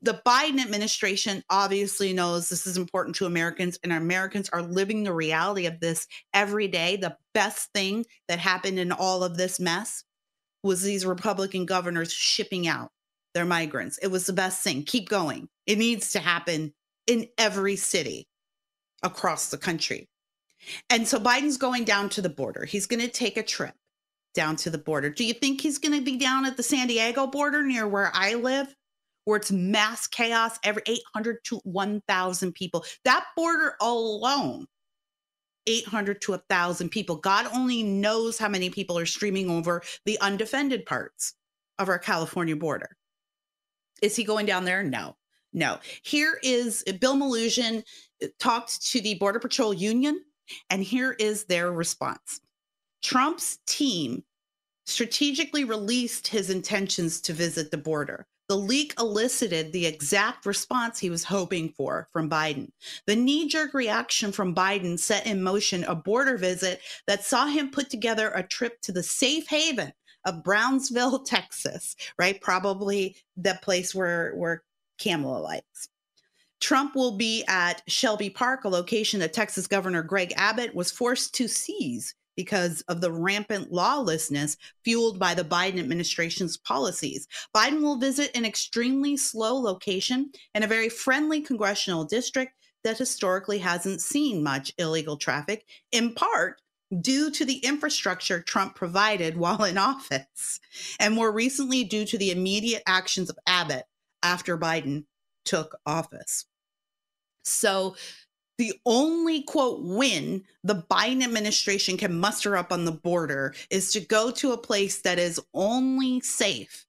the 0.00 0.20
Biden 0.24 0.60
administration 0.60 1.42
obviously 1.50 2.12
knows 2.12 2.48
this 2.48 2.66
is 2.66 2.76
important 2.76 3.16
to 3.16 3.26
Americans, 3.26 3.78
and 3.82 3.92
Americans 3.92 4.48
are 4.50 4.62
living 4.62 5.02
the 5.02 5.12
reality 5.12 5.66
of 5.66 5.80
this 5.80 6.06
every 6.32 6.68
day. 6.68 6.96
The 6.96 7.16
best 7.34 7.72
thing 7.74 8.04
that 8.28 8.38
happened 8.38 8.78
in 8.78 8.92
all 8.92 9.24
of 9.24 9.36
this 9.36 9.58
mess 9.58 10.04
was 10.62 10.82
these 10.82 11.04
Republican 11.04 11.66
governors 11.66 12.12
shipping 12.12 12.68
out 12.68 12.90
their 13.34 13.44
migrants. 13.44 13.98
It 13.98 14.08
was 14.08 14.26
the 14.26 14.32
best 14.32 14.62
thing. 14.62 14.84
Keep 14.84 15.08
going. 15.08 15.48
It 15.66 15.78
needs 15.78 16.12
to 16.12 16.20
happen 16.20 16.72
in 17.06 17.26
every 17.36 17.76
city 17.76 18.28
across 19.02 19.50
the 19.50 19.58
country. 19.58 20.08
And 20.90 21.06
so 21.06 21.18
Biden's 21.18 21.56
going 21.56 21.84
down 21.84 22.08
to 22.10 22.22
the 22.22 22.28
border. 22.28 22.64
He's 22.64 22.86
going 22.86 23.00
to 23.00 23.08
take 23.08 23.36
a 23.36 23.42
trip 23.42 23.74
down 24.38 24.54
to 24.54 24.70
the 24.70 24.78
border. 24.78 25.10
Do 25.10 25.24
you 25.24 25.34
think 25.34 25.60
he's 25.60 25.78
going 25.78 25.98
to 25.98 26.00
be 26.00 26.16
down 26.16 26.46
at 26.46 26.56
the 26.56 26.62
San 26.62 26.86
Diego 26.86 27.26
border 27.26 27.64
near 27.64 27.88
where 27.88 28.12
I 28.14 28.34
live? 28.34 28.72
Where 29.24 29.36
it's 29.36 29.50
mass 29.50 30.06
chaos, 30.06 30.60
every 30.62 30.82
800 30.86 31.38
to 31.46 31.56
1,000 31.64 32.52
people. 32.52 32.84
That 33.04 33.26
border 33.36 33.74
alone, 33.80 34.66
800 35.66 36.22
to 36.22 36.30
1,000 36.30 36.88
people. 36.88 37.16
God 37.16 37.48
only 37.52 37.82
knows 37.82 38.38
how 38.38 38.48
many 38.48 38.70
people 38.70 38.96
are 38.96 39.06
streaming 39.06 39.50
over 39.50 39.82
the 40.04 40.20
undefended 40.20 40.86
parts 40.86 41.34
of 41.80 41.88
our 41.88 41.98
California 41.98 42.54
border. 42.54 42.96
Is 44.02 44.14
he 44.14 44.22
going 44.22 44.46
down 44.46 44.64
there? 44.64 44.84
No, 44.84 45.16
no. 45.52 45.80
Here 46.04 46.38
is 46.44 46.84
Bill 47.00 47.16
Melugin 47.16 47.82
uh, 48.22 48.28
talked 48.38 48.86
to 48.92 49.00
the 49.00 49.16
Border 49.16 49.40
Patrol 49.40 49.74
Union, 49.74 50.22
and 50.70 50.80
here 50.80 51.16
is 51.18 51.44
their 51.46 51.72
response. 51.72 52.40
Trump's 53.02 53.58
team 53.66 54.22
strategically 54.88 55.64
released 55.64 56.26
his 56.26 56.48
intentions 56.48 57.20
to 57.20 57.32
visit 57.32 57.70
the 57.70 57.76
border. 57.76 58.26
The 58.48 58.56
leak 58.56 58.94
elicited 58.98 59.72
the 59.72 59.84
exact 59.84 60.46
response 60.46 60.98
he 60.98 61.10
was 61.10 61.24
hoping 61.24 61.68
for 61.76 62.08
from 62.10 62.30
Biden. 62.30 62.70
The 63.06 63.14
knee 63.14 63.46
jerk 63.46 63.74
reaction 63.74 64.32
from 64.32 64.54
Biden 64.54 64.98
set 64.98 65.26
in 65.26 65.42
motion 65.42 65.84
a 65.84 65.94
border 65.94 66.38
visit 66.38 66.80
that 67.06 67.24
saw 67.24 67.46
him 67.46 67.70
put 67.70 67.90
together 67.90 68.30
a 68.30 68.42
trip 68.42 68.80
to 68.82 68.92
the 68.92 69.02
safe 69.02 69.46
haven 69.48 69.92
of 70.24 70.42
Brownsville, 70.42 71.18
Texas, 71.26 71.94
right? 72.18 72.40
Probably 72.40 73.16
the 73.36 73.58
place 73.62 73.94
where, 73.94 74.32
where 74.36 74.62
Kamala 74.98 75.40
likes. 75.40 75.88
Trump 76.60 76.96
will 76.96 77.18
be 77.18 77.44
at 77.46 77.82
Shelby 77.86 78.30
Park, 78.30 78.64
a 78.64 78.68
location 78.68 79.20
that 79.20 79.34
Texas 79.34 79.66
Governor 79.66 80.02
Greg 80.02 80.32
Abbott 80.36 80.74
was 80.74 80.90
forced 80.90 81.34
to 81.34 81.46
seize 81.46 82.14
because 82.38 82.82
of 82.82 83.00
the 83.00 83.10
rampant 83.10 83.72
lawlessness 83.72 84.56
fueled 84.84 85.18
by 85.18 85.34
the 85.34 85.42
Biden 85.42 85.80
administration's 85.80 86.56
policies. 86.56 87.26
Biden 87.52 87.82
will 87.82 87.96
visit 87.96 88.30
an 88.36 88.44
extremely 88.44 89.16
slow 89.16 89.60
location 89.60 90.30
in 90.54 90.62
a 90.62 90.68
very 90.68 90.88
friendly 90.88 91.40
congressional 91.40 92.04
district 92.04 92.52
that 92.84 92.96
historically 92.96 93.58
hasn't 93.58 94.00
seen 94.00 94.40
much 94.40 94.72
illegal 94.78 95.16
traffic, 95.16 95.66
in 95.90 96.14
part 96.14 96.62
due 97.00 97.28
to 97.32 97.44
the 97.44 97.56
infrastructure 97.56 98.40
Trump 98.40 98.76
provided 98.76 99.36
while 99.36 99.64
in 99.64 99.76
office, 99.76 100.60
and 101.00 101.16
more 101.16 101.32
recently 101.32 101.82
due 101.82 102.04
to 102.04 102.16
the 102.16 102.30
immediate 102.30 102.84
actions 102.86 103.28
of 103.28 103.38
Abbott 103.48 103.86
after 104.22 104.56
Biden 104.56 105.06
took 105.44 105.76
office. 105.84 106.44
So 107.42 107.96
the 108.58 108.74
only 108.84 109.42
quote 109.42 109.80
win 109.82 110.44
the 110.64 110.84
Biden 110.90 111.22
administration 111.22 111.96
can 111.96 112.18
muster 112.18 112.56
up 112.56 112.72
on 112.72 112.84
the 112.84 112.92
border 112.92 113.54
is 113.70 113.92
to 113.92 114.00
go 114.00 114.30
to 114.32 114.52
a 114.52 114.58
place 114.58 115.00
that 115.02 115.18
is 115.18 115.40
only 115.54 116.20
safe 116.20 116.86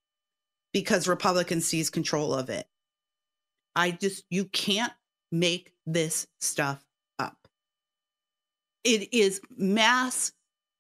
because 0.74 1.08
Republicans 1.08 1.66
seize 1.66 1.90
control 1.90 2.34
of 2.34 2.50
it. 2.50 2.68
I 3.76 3.92
just, 3.92 4.26
you 4.30 4.46
can't 4.46 4.94
make 5.32 5.74
this 5.86 6.28
stuff 6.42 6.84
up. 7.20 7.48
It 8.84 9.14
is 9.14 9.40
mass 9.56 10.32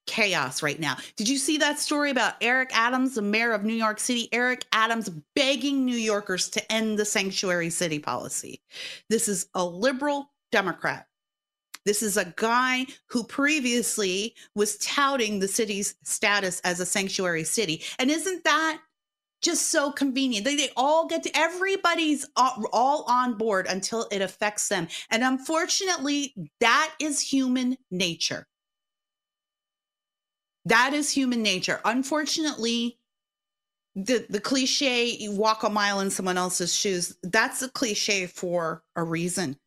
chaos 0.07 0.63
right 0.63 0.79
now. 0.79 0.97
Did 1.17 1.29
you 1.29 1.37
see 1.37 1.57
that 1.59 1.77
story 1.77 2.09
about 2.09 2.33
Eric 2.41 2.71
Adams, 2.73 3.13
the 3.13 3.21
mayor 3.21 3.51
of 3.51 3.63
New 3.63 3.75
York 3.75 3.99
City? 3.99 4.27
Eric 4.31 4.65
Adams 4.71 5.09
begging 5.35 5.85
New 5.85 5.95
Yorkers 5.95 6.49
to 6.49 6.71
end 6.71 6.97
the 6.97 7.05
sanctuary 7.05 7.69
city 7.69 7.99
policy. 7.99 8.59
This 9.09 9.27
is 9.27 9.47
a 9.53 9.63
liberal 9.63 10.31
Democrat. 10.51 11.05
This 11.85 12.03
is 12.03 12.17
a 12.17 12.33
guy 12.35 12.85
who 13.07 13.23
previously 13.23 14.35
was 14.53 14.77
touting 14.77 15.39
the 15.39 15.47
city's 15.47 15.95
status 16.03 16.59
as 16.61 16.79
a 16.79 16.85
sanctuary 16.85 17.43
city. 17.43 17.83
And 17.97 18.11
isn't 18.11 18.43
that 18.43 18.79
just 19.41 19.67
so 19.69 19.91
convenient? 19.91 20.45
They, 20.45 20.55
they 20.55 20.69
all 20.75 21.07
get 21.07 21.23
to, 21.23 21.31
everybody's 21.37 22.27
all, 22.35 22.65
all 22.73 23.05
on 23.07 23.37
board 23.37 23.65
until 23.67 24.07
it 24.11 24.21
affects 24.21 24.67
them. 24.67 24.87
And 25.09 25.23
unfortunately, 25.23 26.35
that 26.59 26.93
is 26.99 27.21
human 27.21 27.77
nature. 27.89 28.45
That 30.65 30.93
is 30.93 31.09
human 31.09 31.41
nature. 31.41 31.79
Unfortunately, 31.85 32.97
the 33.95 34.25
the 34.29 34.39
cliche 34.39 35.05
you 35.05 35.31
walk 35.31 35.63
a 35.63 35.69
mile 35.69 35.99
in 35.99 36.11
someone 36.11 36.37
else's 36.37 36.73
shoes 36.73 37.17
that's 37.23 37.63
a 37.63 37.69
cliche 37.69 38.27
for 38.27 38.83
a 38.95 39.03
reason 39.03 39.57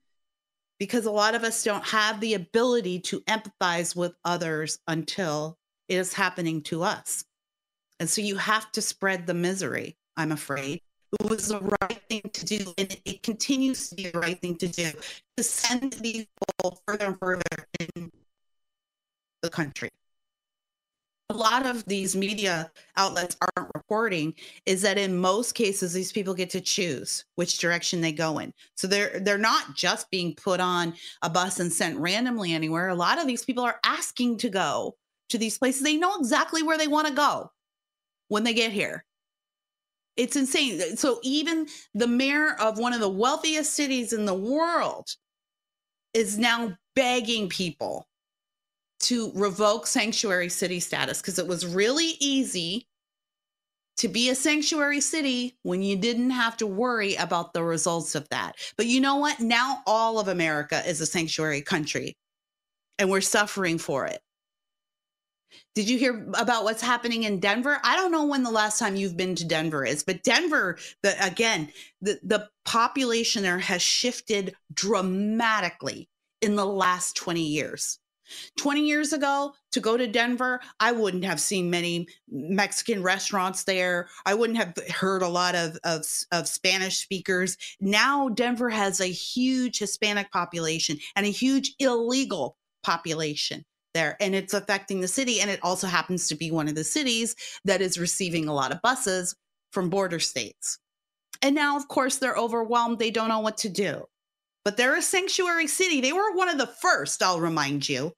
because 0.83 1.07
a 1.07 1.13
lot 1.13 1.37
of 1.37 1.45
us 1.45 1.63
don't 1.63 1.85
have 1.85 2.19
the 2.19 2.35
ability 2.35 2.99
to 2.99 3.21
empathize 3.21 3.95
with 3.95 4.17
others 4.25 4.81
until 4.89 5.57
it 5.87 5.95
is 5.95 6.13
happening 6.13 6.61
to 6.61 6.83
us. 6.83 7.25
And 8.01 8.11
so 8.11 8.21
you 8.21 8.35
have 8.35 8.73
to 8.73 8.83
spread 8.83 9.25
the 9.25 9.33
misery, 9.33 9.97
I'm 10.17 10.33
afraid. 10.33 10.81
It 11.21 11.31
was 11.31 11.47
the 11.47 11.61
right 11.61 12.03
thing 12.09 12.23
to 12.33 12.45
do, 12.45 12.75
and 12.79 12.97
it 13.05 13.23
continues 13.23 13.91
to 13.91 13.95
be 13.95 14.11
the 14.11 14.19
right 14.19 14.41
thing 14.41 14.57
to 14.57 14.67
do 14.67 14.91
to 15.37 15.43
send 15.45 15.93
these 15.93 16.27
people 16.59 16.83
further 16.85 17.07
and 17.07 17.19
further 17.21 17.69
in 17.95 18.11
the 19.41 19.51
country 19.51 19.91
a 21.33 21.39
lot 21.39 21.65
of 21.65 21.85
these 21.87 22.15
media 22.15 22.71
outlets 22.97 23.37
aren't 23.57 23.71
reporting 23.75 24.35
is 24.67 24.83
that 24.83 24.99
in 24.99 25.17
most 25.17 25.55
cases 25.55 25.93
these 25.93 26.13
people 26.13 26.35
get 26.35 26.51
to 26.51 26.61
choose 26.61 27.25
which 27.37 27.59
direction 27.59 28.03
they 28.03 28.13
go 28.13 28.39
in. 28.39 28.53
So 28.77 28.87
they're 28.87 29.19
they're 29.21 29.39
not 29.39 29.75
just 29.75 30.11
being 30.11 30.35
put 30.35 30.61
on 30.61 30.95
a 31.23 31.31
bus 31.31 31.59
and 31.59 31.73
sent 31.73 31.99
randomly 31.99 32.53
anywhere. 32.53 32.89
A 32.89 32.95
lot 32.95 33.19
of 33.19 33.27
these 33.27 33.45
people 33.45 33.65
are 33.65 33.81
asking 33.85 34.39
to 34.39 34.51
go 34.51 34.95
to 35.31 35.39
these 35.39 35.57
places. 35.57 35.83
They 35.83 35.97
know 35.97 36.15
exactly 36.19 36.63
where 36.63 36.77
they 36.77 36.89
want 36.89 37.09
to 37.09 37.15
go 37.15 37.51
when 38.29 38.45
they 38.45 38.53
get 38.53 38.73
here. 38.73 39.05
It's 40.19 40.37
insane. 40.37 40.99
So 40.99 41.19
even 41.23 41.67
the 41.95 42.07
mayor 42.07 42.57
of 42.61 42.79
one 42.79 42.93
of 42.93 43.01
the 43.01 43.09
wealthiest 43.09 43.73
cities 43.73 44.13
in 44.13 44.27
the 44.27 44.35
world 44.35 45.09
is 46.13 46.37
now 46.37 46.77
begging 46.95 47.49
people 47.49 48.07
to 49.03 49.33
revoke 49.35 49.87
sanctuary 49.87 50.49
city 50.49 50.81
status 50.81 51.21
because 51.21 51.39
it 51.39 51.47
was 51.47 51.67
really 51.67 52.17
easy 52.21 52.87
to 53.99 54.09
be 54.09 54.31
a 54.31 54.35
sanctuary 54.35 55.01
city 55.01 55.57
when 55.63 55.83
you 55.83 55.97
didn't 55.97 56.31
have 56.31 56.57
to 56.57 56.67
worry 56.67 57.15
about 57.17 57.53
the 57.53 57.63
results 57.63 58.15
of 58.15 58.29
that. 58.31 58.57
But 58.77 58.87
you 58.87 59.01
know 59.01 59.17
what? 59.17 59.39
Now 59.41 59.83
all 59.87 60.19
of 60.19 60.29
America 60.29 60.83
is 60.87 61.01
a 61.01 61.07
sanctuary 61.07 61.63
country 61.63 62.17
and 62.99 63.11
we're 63.11 63.21
suffering 63.21 63.79
for 63.79 64.07
it. 64.07 64.21
Did 65.75 65.89
you 65.89 65.99
hear 65.99 66.27
about 66.35 66.65
what's 66.65 66.83
happening 66.83 67.25
in 67.25 67.41
Denver? 67.41 67.79
I 67.85 67.97
don't 67.97 68.13
know 68.13 68.25
when 68.25 68.43
the 68.43 68.51
last 68.51 68.79
time 68.79 68.97
you've 68.97 69.17
been 69.17 69.35
to 69.37 69.45
Denver 69.45 69.85
is, 69.85 70.03
but 70.03 70.23
Denver, 70.23 70.79
the, 71.03 71.15
again, 71.25 71.71
the, 72.01 72.19
the 72.23 72.49
population 72.65 73.43
there 73.43 73.59
has 73.59 73.83
shifted 73.83 74.55
dramatically 74.73 76.09
in 76.41 76.57
the 76.57 76.67
last 76.67 77.17
20 77.17 77.43
years. 77.43 77.99
20 78.59 78.87
years 78.87 79.13
ago, 79.13 79.55
to 79.73 79.81
go 79.81 79.97
to 79.97 80.07
Denver, 80.07 80.61
I 80.81 80.93
wouldn't 80.93 81.25
have 81.25 81.41
seen 81.41 81.71
many 81.71 82.07
Mexican 82.29 83.03
restaurants 83.03 83.65
there. 83.65 84.09
I 84.27 84.35
wouldn't 84.35 84.59
have 84.59 84.75
heard 84.89 85.23
a 85.23 85.29
lot 85.29 85.55
of, 85.55 85.79
of, 85.85 86.05
of 86.31 86.49
Spanish 86.49 86.99
speakers. 86.99 87.57
Now, 87.81 88.29
Denver 88.29 88.71
has 88.71 89.01
a 89.01 89.07
huge 89.07 89.79
Hispanic 89.79 90.31
population 90.31 90.99
and 91.17 91.27
a 91.27 91.31
huge 91.31 91.75
illegal 91.79 92.57
population 92.83 93.65
there 93.95 94.17
and 94.21 94.35
it's 94.35 94.55
affecting 94.55 95.01
the 95.01 95.09
city 95.09 95.41
and 95.41 95.51
it 95.51 95.61
also 95.63 95.87
happens 95.87 96.29
to 96.29 96.35
be 96.35 96.51
one 96.51 96.69
of 96.69 96.75
the 96.75 96.85
cities 96.85 97.37
that 97.65 97.81
is 97.81 97.99
receiving 97.99 98.49
a 98.49 98.55
lot 98.55 98.73
of 98.73 98.83
buses 98.83 99.35
from 99.71 99.91
border 99.91 100.19
states. 100.19 100.79
And 101.41 101.55
now 101.55 101.77
of 101.77 101.89
course 101.89 102.17
they're 102.17 102.37
overwhelmed. 102.37 102.99
They 102.99 103.11
don't 103.11 103.29
know 103.29 103.41
what 103.41 103.59
to 103.59 103.69
do. 103.69 104.07
But 104.65 104.77
they're 104.77 104.97
a 104.97 105.03
sanctuary 105.03 105.67
city. 105.67 106.01
They 106.01 106.13
were 106.13 106.35
one 106.35 106.49
of 106.49 106.59
the 106.59 106.67
first 106.67 107.23
i'll 107.23 107.41
remind 107.41 107.89
you 107.89 108.13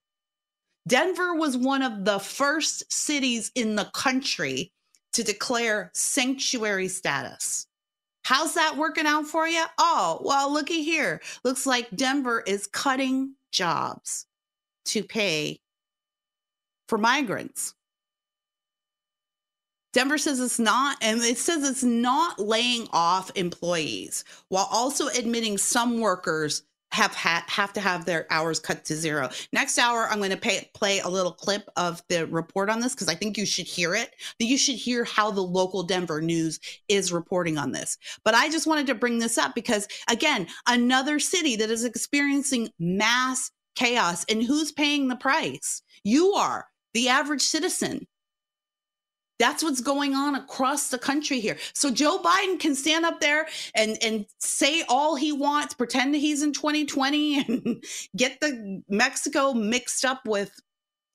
Denver 0.86 1.34
was 1.34 1.56
one 1.56 1.82
of 1.82 2.04
the 2.04 2.18
first 2.18 2.92
cities 2.92 3.50
in 3.54 3.74
the 3.74 3.86
country 3.86 4.70
to 5.14 5.22
declare 5.22 5.90
sanctuary 5.94 6.88
status. 6.88 7.66
How's 8.24 8.54
that 8.54 8.76
working 8.76 9.06
out 9.06 9.26
for 9.26 9.46
you? 9.46 9.64
Oh, 9.78 10.20
well, 10.22 10.52
looky 10.52 10.82
here. 10.82 11.20
Looks 11.44 11.66
like 11.66 11.94
Denver 11.94 12.42
is 12.46 12.66
cutting 12.66 13.34
jobs 13.52 14.26
to 14.86 15.02
pay 15.02 15.60
for 16.88 16.98
migrants. 16.98 17.74
Denver 19.92 20.18
says 20.18 20.40
it's 20.40 20.58
not, 20.58 20.96
and 21.00 21.20
it 21.22 21.38
says 21.38 21.68
it's 21.68 21.84
not 21.84 22.38
laying 22.38 22.88
off 22.92 23.30
employees 23.36 24.24
while 24.48 24.68
also 24.70 25.06
admitting 25.08 25.56
some 25.56 26.00
workers 26.00 26.62
have 26.94 27.14
ha- 27.14 27.44
have 27.48 27.72
to 27.72 27.80
have 27.80 28.04
their 28.04 28.26
hours 28.30 28.60
cut 28.60 28.84
to 28.84 28.94
zero. 28.94 29.28
Next 29.52 29.78
hour, 29.78 30.06
I'm 30.08 30.18
going 30.18 30.30
to 30.30 30.36
pay, 30.36 30.70
play 30.74 31.00
a 31.00 31.08
little 31.08 31.32
clip 31.32 31.68
of 31.76 32.02
the 32.08 32.26
report 32.26 32.70
on 32.70 32.80
this 32.80 32.94
because 32.94 33.08
I 33.08 33.14
think 33.16 33.36
you 33.36 33.44
should 33.44 33.66
hear 33.66 33.94
it. 33.94 34.14
You 34.38 34.56
should 34.56 34.76
hear 34.76 35.04
how 35.04 35.30
the 35.30 35.42
local 35.42 35.82
Denver 35.82 36.20
news 36.20 36.60
is 36.88 37.12
reporting 37.12 37.58
on 37.58 37.72
this. 37.72 37.98
But 38.24 38.34
I 38.34 38.48
just 38.48 38.66
wanted 38.66 38.86
to 38.86 38.94
bring 38.94 39.18
this 39.18 39.38
up 39.38 39.54
because 39.54 39.88
again, 40.08 40.46
another 40.68 41.18
city 41.18 41.56
that 41.56 41.70
is 41.70 41.84
experiencing 41.84 42.70
mass 42.78 43.50
chaos, 43.74 44.24
and 44.28 44.42
who's 44.42 44.70
paying 44.70 45.08
the 45.08 45.16
price? 45.16 45.82
You 46.04 46.32
are 46.34 46.66
the 46.92 47.08
average 47.08 47.42
citizen. 47.42 48.06
That's 49.38 49.64
what's 49.64 49.80
going 49.80 50.14
on 50.14 50.36
across 50.36 50.88
the 50.88 50.98
country 50.98 51.40
here. 51.40 51.56
So 51.72 51.90
Joe 51.90 52.18
Biden 52.18 52.58
can 52.60 52.74
stand 52.74 53.04
up 53.04 53.20
there 53.20 53.46
and 53.74 53.98
and 54.02 54.26
say 54.38 54.84
all 54.88 55.16
he 55.16 55.32
wants, 55.32 55.74
pretend 55.74 56.14
he's 56.14 56.42
in 56.42 56.52
2020 56.52 57.40
and 57.48 57.84
get 58.16 58.40
the 58.40 58.82
Mexico 58.88 59.52
mixed 59.52 60.04
up 60.04 60.26
with 60.26 60.60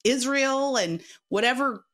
Israel 0.04 0.78
and 0.78 1.02
whatever 1.30 1.86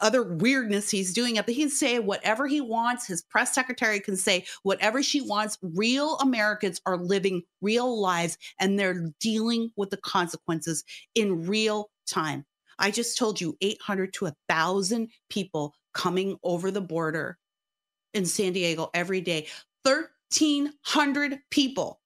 other 0.00 0.22
weirdness 0.22 0.90
he's 0.90 1.12
doing 1.12 1.38
up. 1.38 1.48
He 1.48 1.56
can 1.56 1.70
say 1.70 1.98
whatever 1.98 2.46
he 2.46 2.60
wants. 2.60 3.06
His 3.06 3.22
press 3.22 3.54
secretary 3.54 4.00
can 4.00 4.16
say 4.16 4.44
whatever 4.62 5.02
she 5.02 5.20
wants. 5.20 5.58
Real 5.62 6.16
Americans 6.18 6.80
are 6.86 6.96
living 6.96 7.42
real 7.60 8.00
lives 8.00 8.38
and 8.58 8.78
they're 8.78 9.12
dealing 9.20 9.70
with 9.76 9.90
the 9.90 9.96
consequences 9.96 10.84
in 11.14 11.46
real 11.46 11.90
time. 12.06 12.44
I 12.80 12.90
just 12.90 13.18
told 13.18 13.40
you 13.40 13.56
800 13.60 14.12
to 14.14 14.24
1,000 14.24 15.08
people 15.28 15.74
coming 15.92 16.38
over 16.42 16.70
the 16.70 16.80
border 16.80 17.38
in 18.14 18.24
San 18.24 18.52
Diego 18.52 18.90
every 18.94 19.20
day. 19.20 19.46
1,300 19.84 21.38
people 21.50 22.00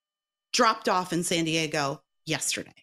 dropped 0.52 0.88
off 0.88 1.12
in 1.12 1.22
San 1.22 1.44
Diego 1.44 2.02
yesterday. 2.26 2.74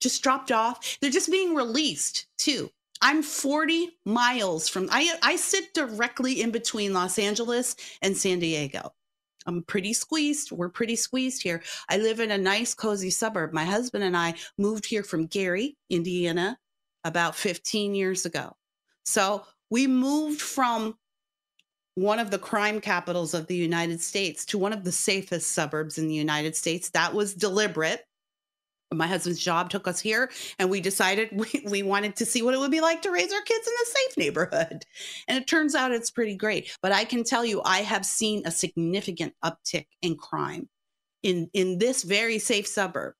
Just 0.00 0.22
dropped 0.22 0.50
off. 0.50 0.98
They're 1.00 1.10
just 1.10 1.30
being 1.30 1.54
released 1.54 2.26
too. 2.38 2.70
I'm 3.02 3.22
40 3.22 3.98
miles 4.04 4.68
from 4.68 4.88
I 4.90 5.14
I 5.22 5.36
sit 5.36 5.72
directly 5.72 6.42
in 6.42 6.50
between 6.50 6.92
Los 6.92 7.18
Angeles 7.18 7.76
and 8.02 8.16
San 8.16 8.40
Diego. 8.40 8.92
I'm 9.46 9.62
pretty 9.62 9.94
squeezed. 9.94 10.52
We're 10.52 10.68
pretty 10.68 10.96
squeezed 10.96 11.42
here. 11.42 11.62
I 11.88 11.96
live 11.96 12.20
in 12.20 12.30
a 12.30 12.38
nice 12.38 12.74
cozy 12.74 13.10
suburb. 13.10 13.54
My 13.54 13.64
husband 13.64 14.04
and 14.04 14.16
I 14.16 14.34
moved 14.58 14.84
here 14.84 15.02
from 15.02 15.26
Gary, 15.26 15.78
Indiana 15.88 16.58
about 17.04 17.34
15 17.34 17.94
years 17.94 18.26
ago. 18.26 18.56
So 19.04 19.44
we 19.70 19.86
moved 19.86 20.40
from 20.40 20.96
one 21.94 22.18
of 22.18 22.30
the 22.30 22.38
crime 22.38 22.80
capitals 22.80 23.34
of 23.34 23.46
the 23.46 23.56
United 23.56 24.00
States 24.00 24.44
to 24.46 24.58
one 24.58 24.72
of 24.72 24.84
the 24.84 24.92
safest 24.92 25.52
suburbs 25.52 25.98
in 25.98 26.08
the 26.08 26.14
United 26.14 26.56
States. 26.56 26.90
That 26.90 27.14
was 27.14 27.34
deliberate. 27.34 28.04
My 28.92 29.06
husband's 29.06 29.42
job 29.42 29.70
took 29.70 29.86
us 29.86 30.00
here, 30.00 30.30
and 30.58 30.68
we 30.68 30.80
decided 30.80 31.28
we, 31.32 31.64
we 31.68 31.82
wanted 31.82 32.16
to 32.16 32.26
see 32.26 32.42
what 32.42 32.54
it 32.54 32.60
would 32.60 32.70
be 32.70 32.80
like 32.80 33.02
to 33.02 33.10
raise 33.10 33.32
our 33.32 33.42
kids 33.42 33.66
in 33.66 33.72
a 33.72 33.86
safe 33.86 34.16
neighborhood. 34.16 34.84
And 35.28 35.38
it 35.38 35.46
turns 35.46 35.74
out 35.74 35.92
it's 35.92 36.10
pretty 36.10 36.36
great. 36.36 36.76
But 36.82 36.92
I 36.92 37.04
can 37.04 37.22
tell 37.22 37.44
you, 37.44 37.62
I 37.64 37.78
have 37.78 38.04
seen 38.04 38.42
a 38.44 38.50
significant 38.50 39.34
uptick 39.44 39.86
in 40.02 40.16
crime 40.16 40.68
in, 41.22 41.50
in 41.52 41.78
this 41.78 42.02
very 42.02 42.38
safe 42.38 42.66
suburb 42.66 43.14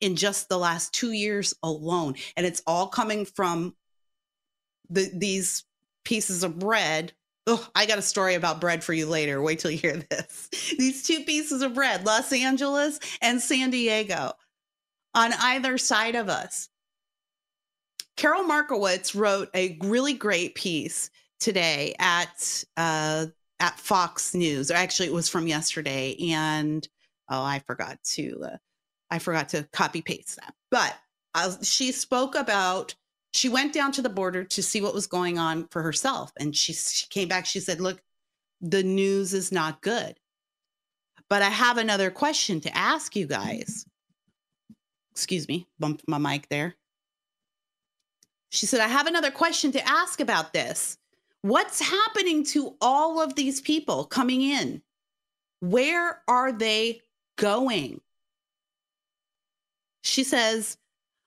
in 0.00 0.16
just 0.16 0.48
the 0.48 0.58
last 0.58 0.92
two 0.92 1.12
years 1.12 1.54
alone. 1.62 2.14
And 2.36 2.46
it's 2.46 2.62
all 2.66 2.88
coming 2.88 3.24
from 3.24 3.74
the, 4.88 5.10
these 5.14 5.64
pieces 6.04 6.42
of 6.42 6.58
bread. 6.58 7.12
Oh, 7.46 7.66
I 7.74 7.86
got 7.86 7.98
a 7.98 8.02
story 8.02 8.34
about 8.34 8.60
bread 8.60 8.84
for 8.84 8.92
you 8.92 9.06
later. 9.06 9.40
Wait 9.40 9.58
till 9.58 9.70
you 9.70 9.78
hear 9.78 9.96
this. 9.96 10.48
These 10.78 11.06
two 11.06 11.24
pieces 11.24 11.62
of 11.62 11.74
bread, 11.74 12.04
Los 12.04 12.32
Angeles 12.32 13.00
and 13.22 13.40
San 13.40 13.70
Diego, 13.70 14.32
on 15.14 15.32
either 15.32 15.78
side 15.78 16.16
of 16.16 16.28
us. 16.28 16.68
Carol 18.16 18.44
Markowitz 18.44 19.14
wrote 19.14 19.48
a 19.54 19.78
really 19.82 20.12
great 20.12 20.54
piece 20.54 21.10
today 21.40 21.94
at 21.98 22.64
uh, 22.76 23.26
at 23.58 23.78
Fox 23.78 24.34
News. 24.34 24.70
Or 24.70 24.74
actually, 24.74 25.08
it 25.08 25.14
was 25.14 25.28
from 25.28 25.46
yesterday, 25.46 26.16
and 26.30 26.86
oh, 27.30 27.42
I 27.42 27.60
forgot 27.60 27.98
to 28.12 28.44
uh, 28.44 28.56
I 29.10 29.18
forgot 29.18 29.48
to 29.50 29.68
copy 29.72 30.02
paste 30.02 30.36
that. 30.36 30.54
But 30.70 30.96
uh, 31.34 31.56
she 31.62 31.92
spoke 31.92 32.34
about 32.34 32.94
she 33.32 33.48
went 33.48 33.72
down 33.72 33.92
to 33.92 34.02
the 34.02 34.08
border 34.08 34.42
to 34.42 34.62
see 34.62 34.80
what 34.80 34.94
was 34.94 35.06
going 35.06 35.38
on 35.38 35.68
for 35.70 35.82
herself, 35.82 36.32
and 36.38 36.54
she 36.56 36.72
she 36.72 37.06
came 37.08 37.28
back. 37.28 37.46
She 37.46 37.60
said, 37.60 37.80
"Look, 37.80 38.02
the 38.60 38.82
news 38.82 39.34
is 39.34 39.52
not 39.52 39.82
good." 39.82 40.18
But 41.28 41.42
I 41.42 41.48
have 41.48 41.78
another 41.78 42.10
question 42.10 42.60
to 42.62 42.76
ask 42.76 43.14
you 43.14 43.26
guys. 43.26 43.86
Excuse 45.12 45.46
me, 45.46 45.68
bumped 45.78 46.02
my 46.08 46.18
mic 46.18 46.48
there. 46.48 46.74
She 48.50 48.66
said, 48.66 48.80
I 48.80 48.88
have 48.88 49.06
another 49.06 49.30
question 49.30 49.70
to 49.72 49.88
ask 49.88 50.20
about 50.20 50.52
this. 50.52 50.98
What's 51.42 51.80
happening 51.80 52.44
to 52.46 52.76
all 52.80 53.20
of 53.20 53.36
these 53.36 53.60
people 53.60 54.04
coming 54.04 54.42
in? 54.42 54.82
Where 55.60 56.20
are 56.26 56.52
they 56.52 57.00
going? 57.36 58.00
She 60.02 60.24
says, 60.24 60.76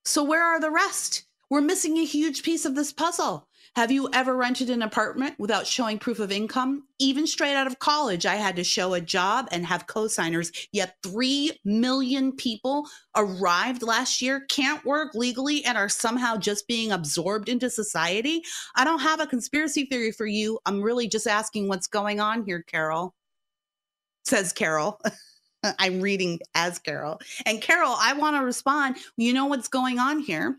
So, 0.05 0.23
where 0.23 0.45
are 0.45 0.61
the 0.61 0.71
rest? 0.71 1.25
We're 1.51 1.61
missing 1.61 1.99
a 1.99 2.05
huge 2.05 2.43
piece 2.43 2.65
of 2.65 2.75
this 2.75 2.93
puzzle. 2.93 3.49
Have 3.77 3.91
you 3.91 4.09
ever 4.13 4.35
rented 4.35 4.71
an 4.71 4.81
apartment 4.83 5.39
without 5.39 5.67
showing 5.67 5.99
proof 5.99 6.19
of 6.19 6.33
income? 6.33 6.85
Even 6.99 7.27
straight 7.27 7.55
out 7.55 7.67
of 7.67 7.79
college, 7.79 8.25
I 8.25 8.37
had 8.37 8.57
to 8.57 8.65
show 8.65 8.95
a 8.95 9.03
job 9.03 9.49
and 9.51 9.67
have 9.67 9.87
cosigners. 9.87 10.67
Yet 10.73 10.97
3 11.03 11.53
million 11.65 12.33
people 12.33 12.89
arrived 13.15 13.83
last 13.83 14.23
year, 14.23 14.47
can't 14.49 14.83
work 14.85 15.15
legally, 15.15 15.63
and 15.65 15.77
are 15.77 15.91
somehow 15.91 16.37
just 16.37 16.67
being 16.67 16.91
absorbed 16.91 17.51
into 17.51 17.69
society. 17.69 18.43
I 18.77 18.85
don't 18.85 19.01
have 19.01 19.21
a 19.21 19.27
conspiracy 19.27 19.85
theory 19.85 20.11
for 20.11 20.27
you. 20.27 20.59
I'm 20.65 20.81
really 20.81 21.07
just 21.07 21.27
asking 21.27 21.69
what's 21.69 21.87
going 21.87 22.19
on 22.19 22.45
here, 22.45 22.63
Carol. 22.63 23.15
Says 24.25 24.53
Carol. 24.53 24.99
Uh, 25.67 25.73
I'm 25.81 26.01
reading 26.01 26.39
as 26.55 26.79
Carol. 26.79 27.21
And 27.45 27.61
Carol, 27.61 27.97
I 27.99 28.13
want 28.13 28.37
to 28.37 28.45
respond. 28.45 28.97
You 29.17 29.33
know 29.33 29.47
what's 29.47 29.67
going 29.67 29.99
on 29.99 30.21
here? 30.21 30.57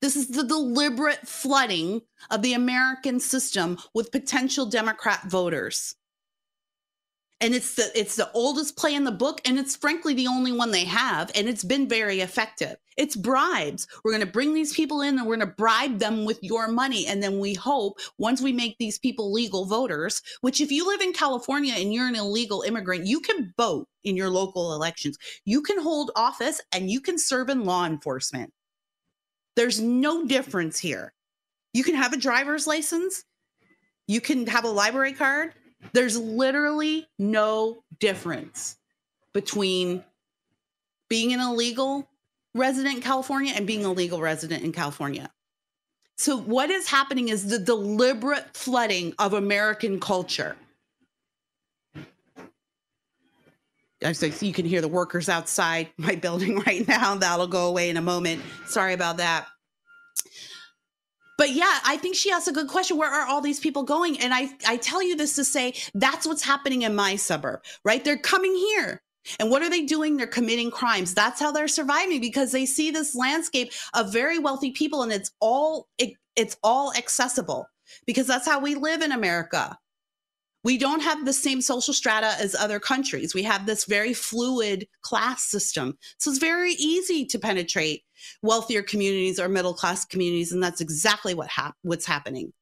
This 0.00 0.16
is 0.16 0.28
the 0.28 0.42
deliberate 0.42 1.28
flooding 1.28 2.02
of 2.30 2.42
the 2.42 2.54
American 2.54 3.20
system 3.20 3.78
with 3.94 4.10
potential 4.10 4.66
Democrat 4.66 5.22
voters. 5.26 5.94
And 7.40 7.54
it's 7.54 7.74
the 7.74 7.90
it's 7.98 8.16
the 8.16 8.30
oldest 8.32 8.76
play 8.76 8.94
in 8.94 9.04
the 9.04 9.12
book 9.12 9.40
and 9.44 9.58
it's 9.58 9.76
frankly 9.76 10.14
the 10.14 10.28
only 10.28 10.52
one 10.52 10.70
they 10.70 10.84
have 10.84 11.30
and 11.34 11.48
it's 11.48 11.64
been 11.64 11.88
very 11.88 12.20
effective. 12.20 12.76
It's 12.96 13.16
bribes. 13.16 13.86
We're 14.04 14.12
going 14.12 14.24
to 14.24 14.32
bring 14.32 14.54
these 14.54 14.72
people 14.72 15.02
in 15.02 15.18
and 15.18 15.26
we're 15.26 15.36
going 15.36 15.48
to 15.48 15.54
bribe 15.54 15.98
them 15.98 16.24
with 16.24 16.38
your 16.42 16.68
money 16.68 17.06
and 17.06 17.22
then 17.22 17.38
we 17.38 17.54
hope 17.54 17.98
once 18.18 18.40
we 18.40 18.52
make 18.52 18.78
these 18.78 18.98
people 18.98 19.32
legal 19.32 19.64
voters 19.64 20.22
which 20.40 20.60
if 20.60 20.70
you 20.70 20.86
live 20.86 21.00
in 21.00 21.12
california 21.12 21.74
and 21.76 21.92
you're 21.92 22.06
an 22.06 22.14
illegal 22.14 22.62
immigrant 22.62 23.06
you 23.06 23.20
can 23.20 23.52
vote 23.56 23.88
in 24.04 24.16
your 24.16 24.30
local 24.30 24.74
elections. 24.74 25.18
You 25.44 25.62
can 25.62 25.80
hold 25.80 26.10
office 26.14 26.60
and 26.72 26.90
you 26.90 27.00
can 27.00 27.18
serve 27.18 27.48
in 27.48 27.64
law 27.64 27.86
enforcement. 27.86 28.52
There's 29.56 29.80
no 29.80 30.26
difference 30.26 30.78
here. 30.78 31.12
You 31.72 31.82
can 31.84 31.94
have 31.94 32.12
a 32.12 32.18
driver's 32.18 32.66
license. 32.66 33.24
You 34.06 34.20
can 34.20 34.46
have 34.46 34.64
a 34.64 34.68
library 34.68 35.14
card 35.14 35.54
there's 35.92 36.18
literally 36.18 37.06
no 37.18 37.82
difference 38.00 38.76
between 39.32 40.02
being 41.08 41.32
an 41.32 41.40
illegal 41.40 42.08
resident 42.54 42.96
in 42.96 43.02
California 43.02 43.52
and 43.54 43.66
being 43.66 43.84
a 43.84 43.92
legal 43.92 44.20
resident 44.20 44.62
in 44.62 44.72
California. 44.72 45.30
So, 46.16 46.36
what 46.36 46.70
is 46.70 46.88
happening 46.88 47.28
is 47.28 47.48
the 47.48 47.58
deliberate 47.58 48.56
flooding 48.56 49.14
of 49.18 49.32
American 49.32 49.98
culture. 49.98 50.56
I 54.04 54.12
so 54.12 54.26
you 54.26 54.52
can 54.52 54.66
hear 54.66 54.80
the 54.80 54.88
workers 54.88 55.28
outside 55.28 55.88
my 55.96 56.14
building 56.26 56.60
right 56.60 56.86
now. 56.86 57.16
That'll 57.16 57.46
go 57.46 57.68
away 57.68 57.90
in 57.90 57.96
a 57.96 58.02
moment. 58.02 58.42
Sorry 58.66 58.92
about 58.92 59.16
that 59.16 59.46
but 61.36 61.50
yeah, 61.50 61.78
I 61.84 61.96
think 61.96 62.14
she 62.14 62.30
asked 62.30 62.48
a 62.48 62.52
good 62.52 62.68
question. 62.68 62.96
Where 62.96 63.10
are 63.10 63.26
all 63.26 63.40
these 63.40 63.60
people 63.60 63.82
going? 63.82 64.18
And 64.20 64.32
I, 64.32 64.50
I 64.66 64.76
tell 64.76 65.02
you 65.02 65.16
this 65.16 65.34
to 65.36 65.44
say 65.44 65.74
that's 65.94 66.26
what's 66.26 66.42
happening 66.42 66.82
in 66.82 66.94
my 66.94 67.16
suburb, 67.16 67.62
right? 67.84 68.04
They're 68.04 68.16
coming 68.16 68.54
here. 68.54 69.02
And 69.40 69.50
what 69.50 69.62
are 69.62 69.70
they 69.70 69.82
doing? 69.82 70.16
They're 70.16 70.26
committing 70.26 70.70
crimes. 70.70 71.14
That's 71.14 71.40
how 71.40 71.50
they're 71.50 71.68
surviving 71.68 72.20
because 72.20 72.52
they 72.52 72.66
see 72.66 72.90
this 72.90 73.14
landscape 73.14 73.72
of 73.94 74.12
very 74.12 74.38
wealthy 74.38 74.70
people 74.72 75.02
and 75.02 75.10
it's 75.10 75.32
all 75.40 75.88
it, 75.98 76.14
it's 76.36 76.56
all 76.62 76.92
accessible 76.94 77.66
because 78.06 78.26
that's 78.26 78.46
how 78.46 78.60
we 78.60 78.74
live 78.74 79.02
in 79.02 79.12
America. 79.12 79.78
We 80.64 80.78
don't 80.78 81.02
have 81.02 81.24
the 81.24 81.32
same 81.32 81.60
social 81.60 81.94
strata 81.94 82.34
as 82.40 82.54
other 82.54 82.80
countries. 82.80 83.34
We 83.34 83.42
have 83.42 83.66
this 83.66 83.84
very 83.84 84.14
fluid 84.14 84.88
class 85.02 85.44
system. 85.44 85.98
So 86.18 86.30
it's 86.30 86.40
very 86.40 86.72
easy 86.72 87.26
to 87.26 87.38
penetrate 87.38 88.02
wealthier 88.42 88.82
communities 88.82 89.38
or 89.38 89.48
middle 89.48 89.74
class 89.74 90.04
communities, 90.04 90.52
and 90.52 90.62
that's 90.62 90.80
exactly 90.80 91.34
what 91.34 91.48
hap- 91.48 91.76
what's 91.82 92.06
happening. 92.06 92.52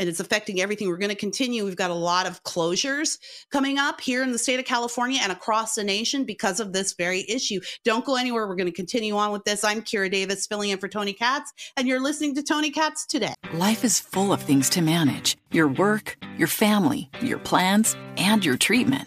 And 0.00 0.08
it's 0.08 0.18
affecting 0.18 0.60
everything. 0.60 0.88
We're 0.88 0.96
going 0.96 1.10
to 1.10 1.14
continue. 1.14 1.64
We've 1.64 1.76
got 1.76 1.90
a 1.90 1.94
lot 1.94 2.26
of 2.26 2.42
closures 2.42 3.18
coming 3.52 3.78
up 3.78 4.00
here 4.00 4.24
in 4.24 4.32
the 4.32 4.38
state 4.38 4.58
of 4.58 4.64
California 4.64 5.20
and 5.22 5.30
across 5.30 5.76
the 5.76 5.84
nation 5.84 6.24
because 6.24 6.58
of 6.58 6.72
this 6.72 6.94
very 6.94 7.24
issue. 7.28 7.60
Don't 7.84 8.04
go 8.04 8.16
anywhere. 8.16 8.48
We're 8.48 8.56
going 8.56 8.66
to 8.66 8.72
continue 8.72 9.16
on 9.16 9.30
with 9.30 9.44
this. 9.44 9.62
I'm 9.62 9.82
Kira 9.82 10.10
Davis, 10.10 10.46
filling 10.46 10.70
in 10.70 10.78
for 10.78 10.88
Tony 10.88 11.12
Katz, 11.12 11.52
and 11.76 11.86
you're 11.86 12.00
listening 12.00 12.34
to 12.34 12.42
Tony 12.42 12.72
Katz 12.72 13.06
today. 13.06 13.34
Life 13.52 13.84
is 13.84 14.00
full 14.00 14.32
of 14.32 14.42
things 14.42 14.68
to 14.70 14.82
manage 14.82 15.36
your 15.52 15.68
work, 15.68 16.16
your 16.36 16.48
family, 16.48 17.10
your 17.20 17.38
plans, 17.38 17.94
and 18.16 18.44
your 18.44 18.56
treatment. 18.56 19.06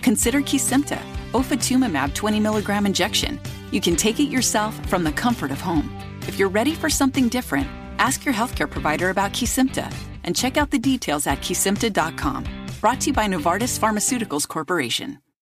Consider 0.00 0.40
Kesimpta, 0.40 1.00
ofatumumab 1.32 2.14
20 2.14 2.40
milligram 2.40 2.86
injection 2.86 3.38
you 3.72 3.80
can 3.80 3.96
take 3.96 4.20
it 4.20 4.24
yourself 4.24 4.78
from 4.88 5.02
the 5.02 5.12
comfort 5.12 5.50
of 5.50 5.60
home. 5.60 5.90
If 6.28 6.38
you're 6.38 6.50
ready 6.50 6.74
for 6.74 6.90
something 6.90 7.28
different, 7.28 7.66
ask 7.98 8.24
your 8.24 8.34
healthcare 8.34 8.70
provider 8.70 9.10
about 9.10 9.32
Kesimpta 9.32 9.92
and 10.24 10.36
check 10.36 10.56
out 10.56 10.70
the 10.70 10.78
details 10.78 11.26
at 11.26 11.38
kesimpta.com. 11.38 12.44
Brought 12.80 13.00
to 13.02 13.06
you 13.08 13.12
by 13.12 13.26
Novartis 13.26 13.78
Pharmaceuticals 13.78 14.46
Corporation. 14.46 15.21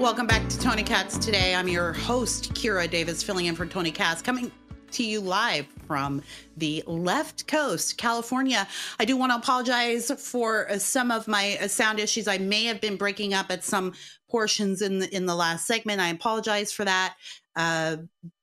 Welcome 0.00 0.26
back 0.26 0.48
to 0.48 0.58
Tony 0.58 0.82
Katz 0.82 1.18
today. 1.18 1.54
I'm 1.54 1.68
your 1.68 1.92
host, 1.92 2.54
Kira 2.54 2.90
Davis, 2.90 3.22
filling 3.22 3.44
in 3.44 3.54
for 3.54 3.66
Tony 3.66 3.90
Katz, 3.90 4.22
coming 4.22 4.50
to 4.92 5.04
you 5.04 5.20
live 5.20 5.66
from 5.86 6.22
the 6.56 6.82
left 6.86 7.46
coast, 7.46 7.98
California. 7.98 8.66
I 8.98 9.04
do 9.04 9.18
want 9.18 9.30
to 9.30 9.36
apologize 9.36 10.10
for 10.10 10.68
some 10.78 11.10
of 11.10 11.28
my 11.28 11.58
sound 11.66 12.00
issues. 12.00 12.28
I 12.28 12.38
may 12.38 12.64
have 12.64 12.80
been 12.80 12.96
breaking 12.96 13.34
up 13.34 13.50
at 13.50 13.62
some 13.62 13.92
portions 14.30 14.80
in 14.80 15.00
the 15.00 15.14
in 15.14 15.26
the 15.26 15.36
last 15.36 15.66
segment. 15.66 16.00
I 16.00 16.08
apologize 16.08 16.72
for 16.72 16.86
that. 16.86 17.16
Uh, 17.54 17.98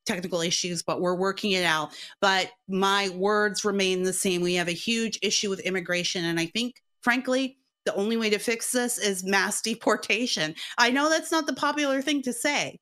technical 0.06 0.42
issues, 0.42 0.84
but 0.84 1.02
we're 1.02 1.16
working 1.16 1.54
it 1.54 1.64
out. 1.64 1.90
But 2.22 2.52
my 2.68 3.10
words 3.10 3.66
remain 3.66 4.04
the 4.04 4.14
same. 4.14 4.42
We 4.42 4.54
have 4.54 4.68
a 4.68 4.74
huge 4.74 5.18
issue 5.24 5.50
with 5.50 5.62
immigration, 5.62 6.24
and 6.24 6.40
I 6.40 6.46
think, 6.46 6.84
frankly, 7.02 7.58
the 7.88 7.96
only 7.96 8.18
way 8.18 8.30
to 8.30 8.38
fix 8.38 8.72
this 8.72 8.98
is 8.98 9.24
mass 9.24 9.62
deportation. 9.64 10.54
I 10.78 10.92
know 10.92 11.10
that's 11.10 11.32
not 11.32 11.48
the 11.48 11.54
popular 11.54 12.02
thing 12.02 12.22
to 12.24 12.34
say. 12.34 12.78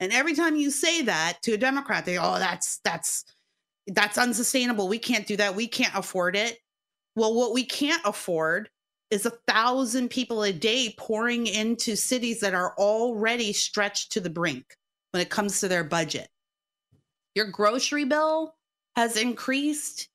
And 0.00 0.12
every 0.12 0.34
time 0.34 0.56
you 0.56 0.70
say 0.70 1.02
that 1.02 1.38
to 1.42 1.52
a 1.52 1.58
Democrat, 1.58 2.04
they, 2.04 2.14
go, 2.14 2.22
oh, 2.22 2.38
that's 2.38 2.80
that's 2.84 3.24
that's 3.88 4.18
unsustainable. 4.18 4.88
We 4.88 4.98
can't 4.98 5.26
do 5.26 5.36
that. 5.36 5.54
We 5.54 5.68
can't 5.68 5.94
afford 5.94 6.36
it. 6.36 6.58
Well, 7.16 7.34
what 7.34 7.52
we 7.52 7.64
can't 7.64 8.02
afford 8.04 8.70
is 9.10 9.26
a 9.26 9.38
thousand 9.46 10.08
people 10.08 10.42
a 10.42 10.52
day 10.52 10.94
pouring 10.98 11.46
into 11.46 11.96
cities 11.96 12.40
that 12.40 12.54
are 12.54 12.74
already 12.78 13.52
stretched 13.52 14.12
to 14.12 14.20
the 14.20 14.30
brink 14.30 14.64
when 15.12 15.20
it 15.20 15.30
comes 15.30 15.60
to 15.60 15.68
their 15.68 15.84
budget. 15.84 16.28
Your 17.34 17.46
grocery 17.46 18.04
bill 18.04 18.56
has 18.96 19.16
increased 19.16 20.08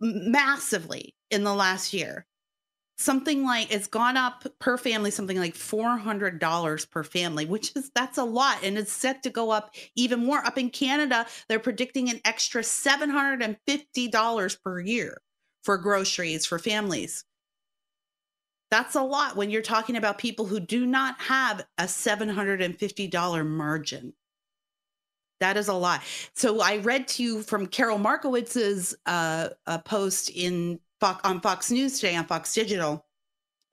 massively 0.00 1.14
in 1.30 1.44
the 1.44 1.54
last 1.54 1.92
year 1.92 2.27
something 2.98 3.44
like 3.44 3.72
it's 3.72 3.86
gone 3.86 4.16
up 4.16 4.44
per 4.58 4.76
family 4.76 5.10
something 5.10 5.38
like 5.38 5.54
$400 5.54 6.90
per 6.90 7.04
family 7.04 7.46
which 7.46 7.74
is 7.76 7.90
that's 7.94 8.18
a 8.18 8.24
lot 8.24 8.64
and 8.64 8.76
it's 8.76 8.92
set 8.92 9.22
to 9.22 9.30
go 9.30 9.50
up 9.50 9.74
even 9.94 10.24
more. 10.24 10.44
Up 10.44 10.58
in 10.58 10.70
canada 10.70 11.26
they're 11.48 11.58
predicting 11.58 12.10
an 12.10 12.20
extra 12.24 12.62
$750 12.62 14.62
per 14.62 14.80
year 14.80 15.18
for 15.62 15.78
groceries 15.78 16.44
for 16.44 16.58
families. 16.58 17.24
That's 18.70 18.94
a 18.94 19.02
lot 19.02 19.36
when 19.36 19.50
you're 19.50 19.62
talking 19.62 19.96
about 19.96 20.18
people 20.18 20.44
who 20.44 20.60
do 20.60 20.86
not 20.86 21.18
have 21.20 21.64
a 21.78 21.84
$750 21.84 23.46
margin. 23.46 24.12
That 25.40 25.56
is 25.56 25.68
a 25.68 25.74
lot. 25.74 26.02
So 26.34 26.60
I 26.60 26.78
read 26.78 27.08
to 27.08 27.22
you 27.22 27.42
from 27.42 27.66
Carol 27.66 27.98
Markowitz's 27.98 28.94
uh, 29.06 29.50
post 29.84 30.30
in 30.30 30.80
on 31.02 31.40
Fox 31.40 31.70
News 31.70 32.00
today 32.00 32.16
on 32.16 32.26
Fox 32.26 32.52
Digital, 32.52 33.06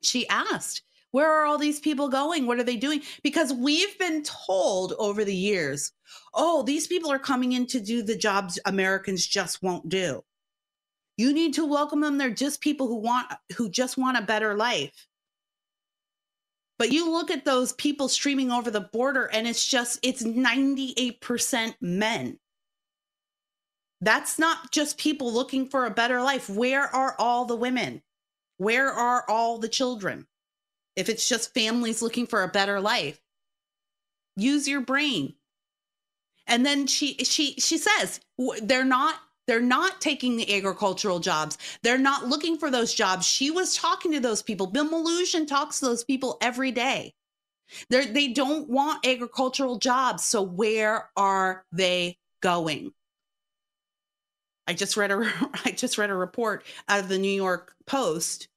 she 0.01 0.27
asked, 0.29 0.83
where 1.11 1.31
are 1.31 1.45
all 1.45 1.57
these 1.57 1.79
people 1.79 2.09
going? 2.09 2.45
What 2.45 2.59
are 2.59 2.63
they 2.63 2.75
doing? 2.75 3.01
Because 3.23 3.53
we've 3.53 3.97
been 3.97 4.21
told 4.23 4.93
over 4.99 5.23
the 5.23 5.33
years, 5.33 5.93
oh, 6.33 6.61
these 6.63 6.87
people 6.87 7.09
are 7.09 7.19
coming 7.19 7.53
in 7.53 7.67
to 7.67 7.79
do 7.79 8.03
the 8.03 8.17
jobs 8.17 8.59
Americans 8.65 9.25
just 9.25 9.63
won't 9.63 9.87
do. 9.87 10.23
You 11.17 11.33
need 11.33 11.53
to 11.53 11.65
welcome 11.65 12.01
them. 12.01 12.17
They're 12.17 12.29
just 12.29 12.59
people 12.59 12.87
who 12.87 12.97
want 12.97 13.27
who 13.55 13.69
just 13.69 13.97
want 13.97 14.17
a 14.17 14.23
better 14.23 14.55
life. 14.55 15.07
But 16.77 16.91
you 16.91 17.09
look 17.09 17.31
at 17.31 17.45
those 17.45 17.71
people 17.71 18.09
streaming 18.09 18.51
over 18.51 18.69
the 18.69 18.81
border 18.81 19.29
and 19.31 19.47
it's 19.47 19.65
just 19.65 19.99
it's 20.03 20.23
98% 20.23 21.75
men. 21.79 22.37
That's 24.01 24.37
not 24.37 24.71
just 24.71 24.97
people 24.97 25.31
looking 25.31 25.69
for 25.69 25.85
a 25.85 25.91
better 25.91 26.21
life. 26.21 26.49
Where 26.49 26.83
are 26.83 27.15
all 27.17 27.45
the 27.45 27.55
women? 27.55 28.01
Where 28.57 28.91
are 28.91 29.23
all 29.27 29.57
the 29.57 29.69
children? 29.69 30.27
If 30.95 31.09
it's 31.09 31.27
just 31.27 31.53
families 31.53 32.01
looking 32.01 32.27
for 32.27 32.43
a 32.43 32.47
better 32.47 32.79
life, 32.79 33.19
use 34.37 34.67
your 34.67 34.81
brain. 34.81 35.35
And 36.47 36.65
then 36.65 36.87
she 36.87 37.15
she 37.23 37.55
she 37.55 37.77
says 37.77 38.19
they're 38.61 38.85
not 38.85 39.15
they're 39.47 39.61
not 39.61 40.01
taking 40.01 40.37
the 40.37 40.55
agricultural 40.55 41.19
jobs. 41.19 41.57
They're 41.83 41.97
not 41.97 42.27
looking 42.27 42.57
for 42.57 42.71
those 42.71 42.93
jobs. 42.93 43.25
She 43.25 43.51
was 43.51 43.75
talking 43.75 44.11
to 44.13 44.19
those 44.19 44.41
people. 44.41 44.67
Bill 44.67 44.87
Melugin 44.87 45.47
talks 45.47 45.79
to 45.79 45.85
those 45.85 46.03
people 46.03 46.37
every 46.41 46.71
day. 46.71 47.13
They're, 47.89 48.05
they 48.05 48.29
don't 48.29 48.69
want 48.69 49.05
agricultural 49.05 49.77
jobs. 49.77 50.23
So 50.23 50.41
where 50.41 51.09
are 51.15 51.63
they 51.71 52.17
going? 52.41 52.93
I 54.67 54.73
just 54.73 54.97
read 54.97 55.11
a 55.11 55.17
I 55.65 55.71
just 55.71 55.97
read 55.97 56.09
a 56.09 56.15
report 56.15 56.65
out 56.87 56.99
of 56.99 57.09
the 57.09 57.17
New 57.17 57.27
York 57.27 57.73
Post. 57.85 58.47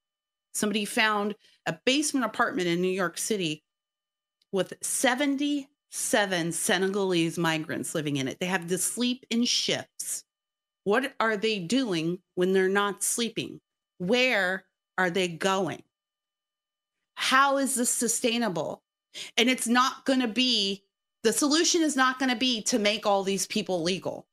Somebody 0.54 0.84
found 0.84 1.34
a 1.66 1.78
basement 1.84 2.24
apartment 2.24 2.68
in 2.68 2.80
New 2.80 2.88
York 2.88 3.18
City 3.18 3.62
with 4.50 4.72
77 4.80 6.52
Senegalese 6.52 7.38
migrants 7.38 7.94
living 7.94 8.16
in 8.16 8.28
it. 8.28 8.40
They 8.40 8.46
have 8.46 8.66
to 8.66 8.78
sleep 8.78 9.26
in 9.30 9.44
shifts. 9.44 10.24
What 10.84 11.14
are 11.20 11.36
they 11.36 11.58
doing 11.58 12.18
when 12.34 12.52
they're 12.52 12.68
not 12.68 13.02
sleeping? 13.02 13.60
Where 13.98 14.64
are 14.96 15.10
they 15.10 15.28
going? 15.28 15.82
How 17.14 17.58
is 17.58 17.74
this 17.74 17.90
sustainable? 17.90 18.82
And 19.36 19.50
it's 19.50 19.68
not 19.68 20.04
going 20.06 20.20
to 20.20 20.28
be 20.28 20.84
the 21.24 21.32
solution 21.32 21.82
is 21.82 21.96
not 21.96 22.18
going 22.18 22.30
to 22.30 22.36
be 22.36 22.62
to 22.62 22.78
make 22.78 23.04
all 23.04 23.22
these 23.22 23.46
people 23.46 23.82
legal. 23.82 24.27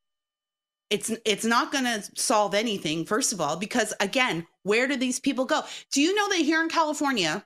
It's 0.90 1.10
it's 1.24 1.44
not 1.44 1.72
going 1.72 1.84
to 1.84 2.02
solve 2.14 2.54
anything 2.54 3.04
first 3.04 3.32
of 3.32 3.40
all 3.40 3.56
because 3.56 3.92
again, 3.98 4.46
where 4.62 4.86
do 4.86 4.96
these 4.96 5.18
people 5.18 5.44
go? 5.44 5.62
Do 5.92 6.00
you 6.00 6.14
know 6.14 6.28
that 6.28 6.38
here 6.38 6.62
in 6.62 6.68
California, 6.68 7.44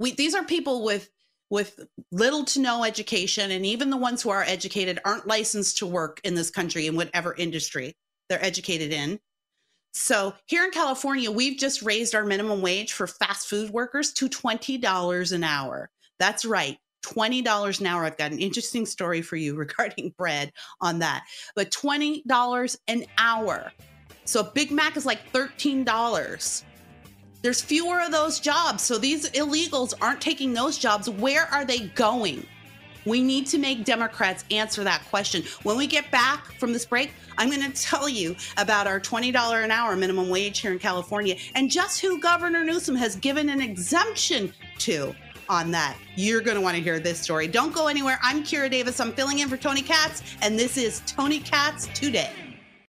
we 0.00 0.12
these 0.12 0.34
are 0.34 0.44
people 0.44 0.84
with 0.84 1.08
with 1.50 1.86
little 2.10 2.44
to 2.44 2.60
no 2.60 2.84
education 2.84 3.52
and 3.52 3.64
even 3.64 3.90
the 3.90 3.96
ones 3.96 4.22
who 4.22 4.30
are 4.30 4.42
educated 4.42 4.98
aren't 5.04 5.28
licensed 5.28 5.78
to 5.78 5.86
work 5.86 6.20
in 6.24 6.34
this 6.34 6.50
country 6.50 6.86
in 6.86 6.96
whatever 6.96 7.34
industry 7.34 7.94
they're 8.28 8.44
educated 8.44 8.92
in. 8.92 9.20
So, 9.94 10.34
here 10.44 10.62
in 10.64 10.72
California, 10.72 11.30
we've 11.30 11.58
just 11.58 11.80
raised 11.80 12.14
our 12.14 12.24
minimum 12.24 12.60
wage 12.60 12.92
for 12.92 13.06
fast 13.06 13.48
food 13.48 13.70
workers 13.70 14.12
to 14.14 14.28
$20 14.28 15.32
an 15.32 15.42
hour. 15.42 15.90
That's 16.18 16.44
right. 16.44 16.78
$20 17.02 17.80
an 17.80 17.86
hour. 17.86 18.04
I've 18.04 18.18
got 18.18 18.32
an 18.32 18.38
interesting 18.38 18.86
story 18.86 19.22
for 19.22 19.36
you 19.36 19.54
regarding 19.56 20.14
bread 20.16 20.52
on 20.80 20.98
that. 21.00 21.24
But 21.54 21.70
$20 21.70 22.76
an 22.88 23.04
hour. 23.18 23.72
So 24.24 24.40
a 24.40 24.44
Big 24.44 24.70
Mac 24.70 24.96
is 24.96 25.06
like 25.06 25.32
$13. 25.32 26.64
There's 27.42 27.62
fewer 27.62 28.00
of 28.00 28.10
those 28.10 28.40
jobs. 28.40 28.82
So 28.82 28.98
these 28.98 29.30
illegals 29.30 29.94
aren't 30.00 30.20
taking 30.20 30.52
those 30.52 30.78
jobs. 30.78 31.08
Where 31.08 31.46
are 31.46 31.64
they 31.64 31.88
going? 31.88 32.44
We 33.04 33.22
need 33.22 33.46
to 33.48 33.58
make 33.58 33.84
Democrats 33.84 34.44
answer 34.50 34.82
that 34.82 35.04
question. 35.08 35.44
When 35.62 35.76
we 35.76 35.86
get 35.86 36.10
back 36.10 36.44
from 36.58 36.72
this 36.72 36.84
break, 36.84 37.12
I'm 37.38 37.48
going 37.48 37.62
to 37.62 37.82
tell 37.82 38.08
you 38.08 38.34
about 38.56 38.88
our 38.88 38.98
$20 38.98 39.64
an 39.64 39.70
hour 39.70 39.94
minimum 39.94 40.28
wage 40.28 40.58
here 40.58 40.72
in 40.72 40.80
California 40.80 41.36
and 41.54 41.70
just 41.70 42.00
who 42.00 42.18
Governor 42.18 42.64
Newsom 42.64 42.96
has 42.96 43.14
given 43.14 43.48
an 43.48 43.60
exemption 43.60 44.52
to 44.78 45.14
on 45.48 45.70
that. 45.72 45.96
You're 46.14 46.40
going 46.40 46.56
to 46.56 46.62
want 46.62 46.76
to 46.76 46.82
hear 46.82 46.98
this 46.98 47.18
story. 47.18 47.48
Don't 47.48 47.74
go 47.74 47.88
anywhere. 47.88 48.18
I'm 48.22 48.42
Kira 48.42 48.70
Davis. 48.70 49.00
I'm 49.00 49.12
filling 49.12 49.40
in 49.40 49.48
for 49.48 49.56
Tony 49.56 49.82
Katz, 49.82 50.22
and 50.42 50.58
this 50.58 50.76
is 50.76 51.02
Tony 51.06 51.40
Katz 51.40 51.88
Today. 51.94 52.30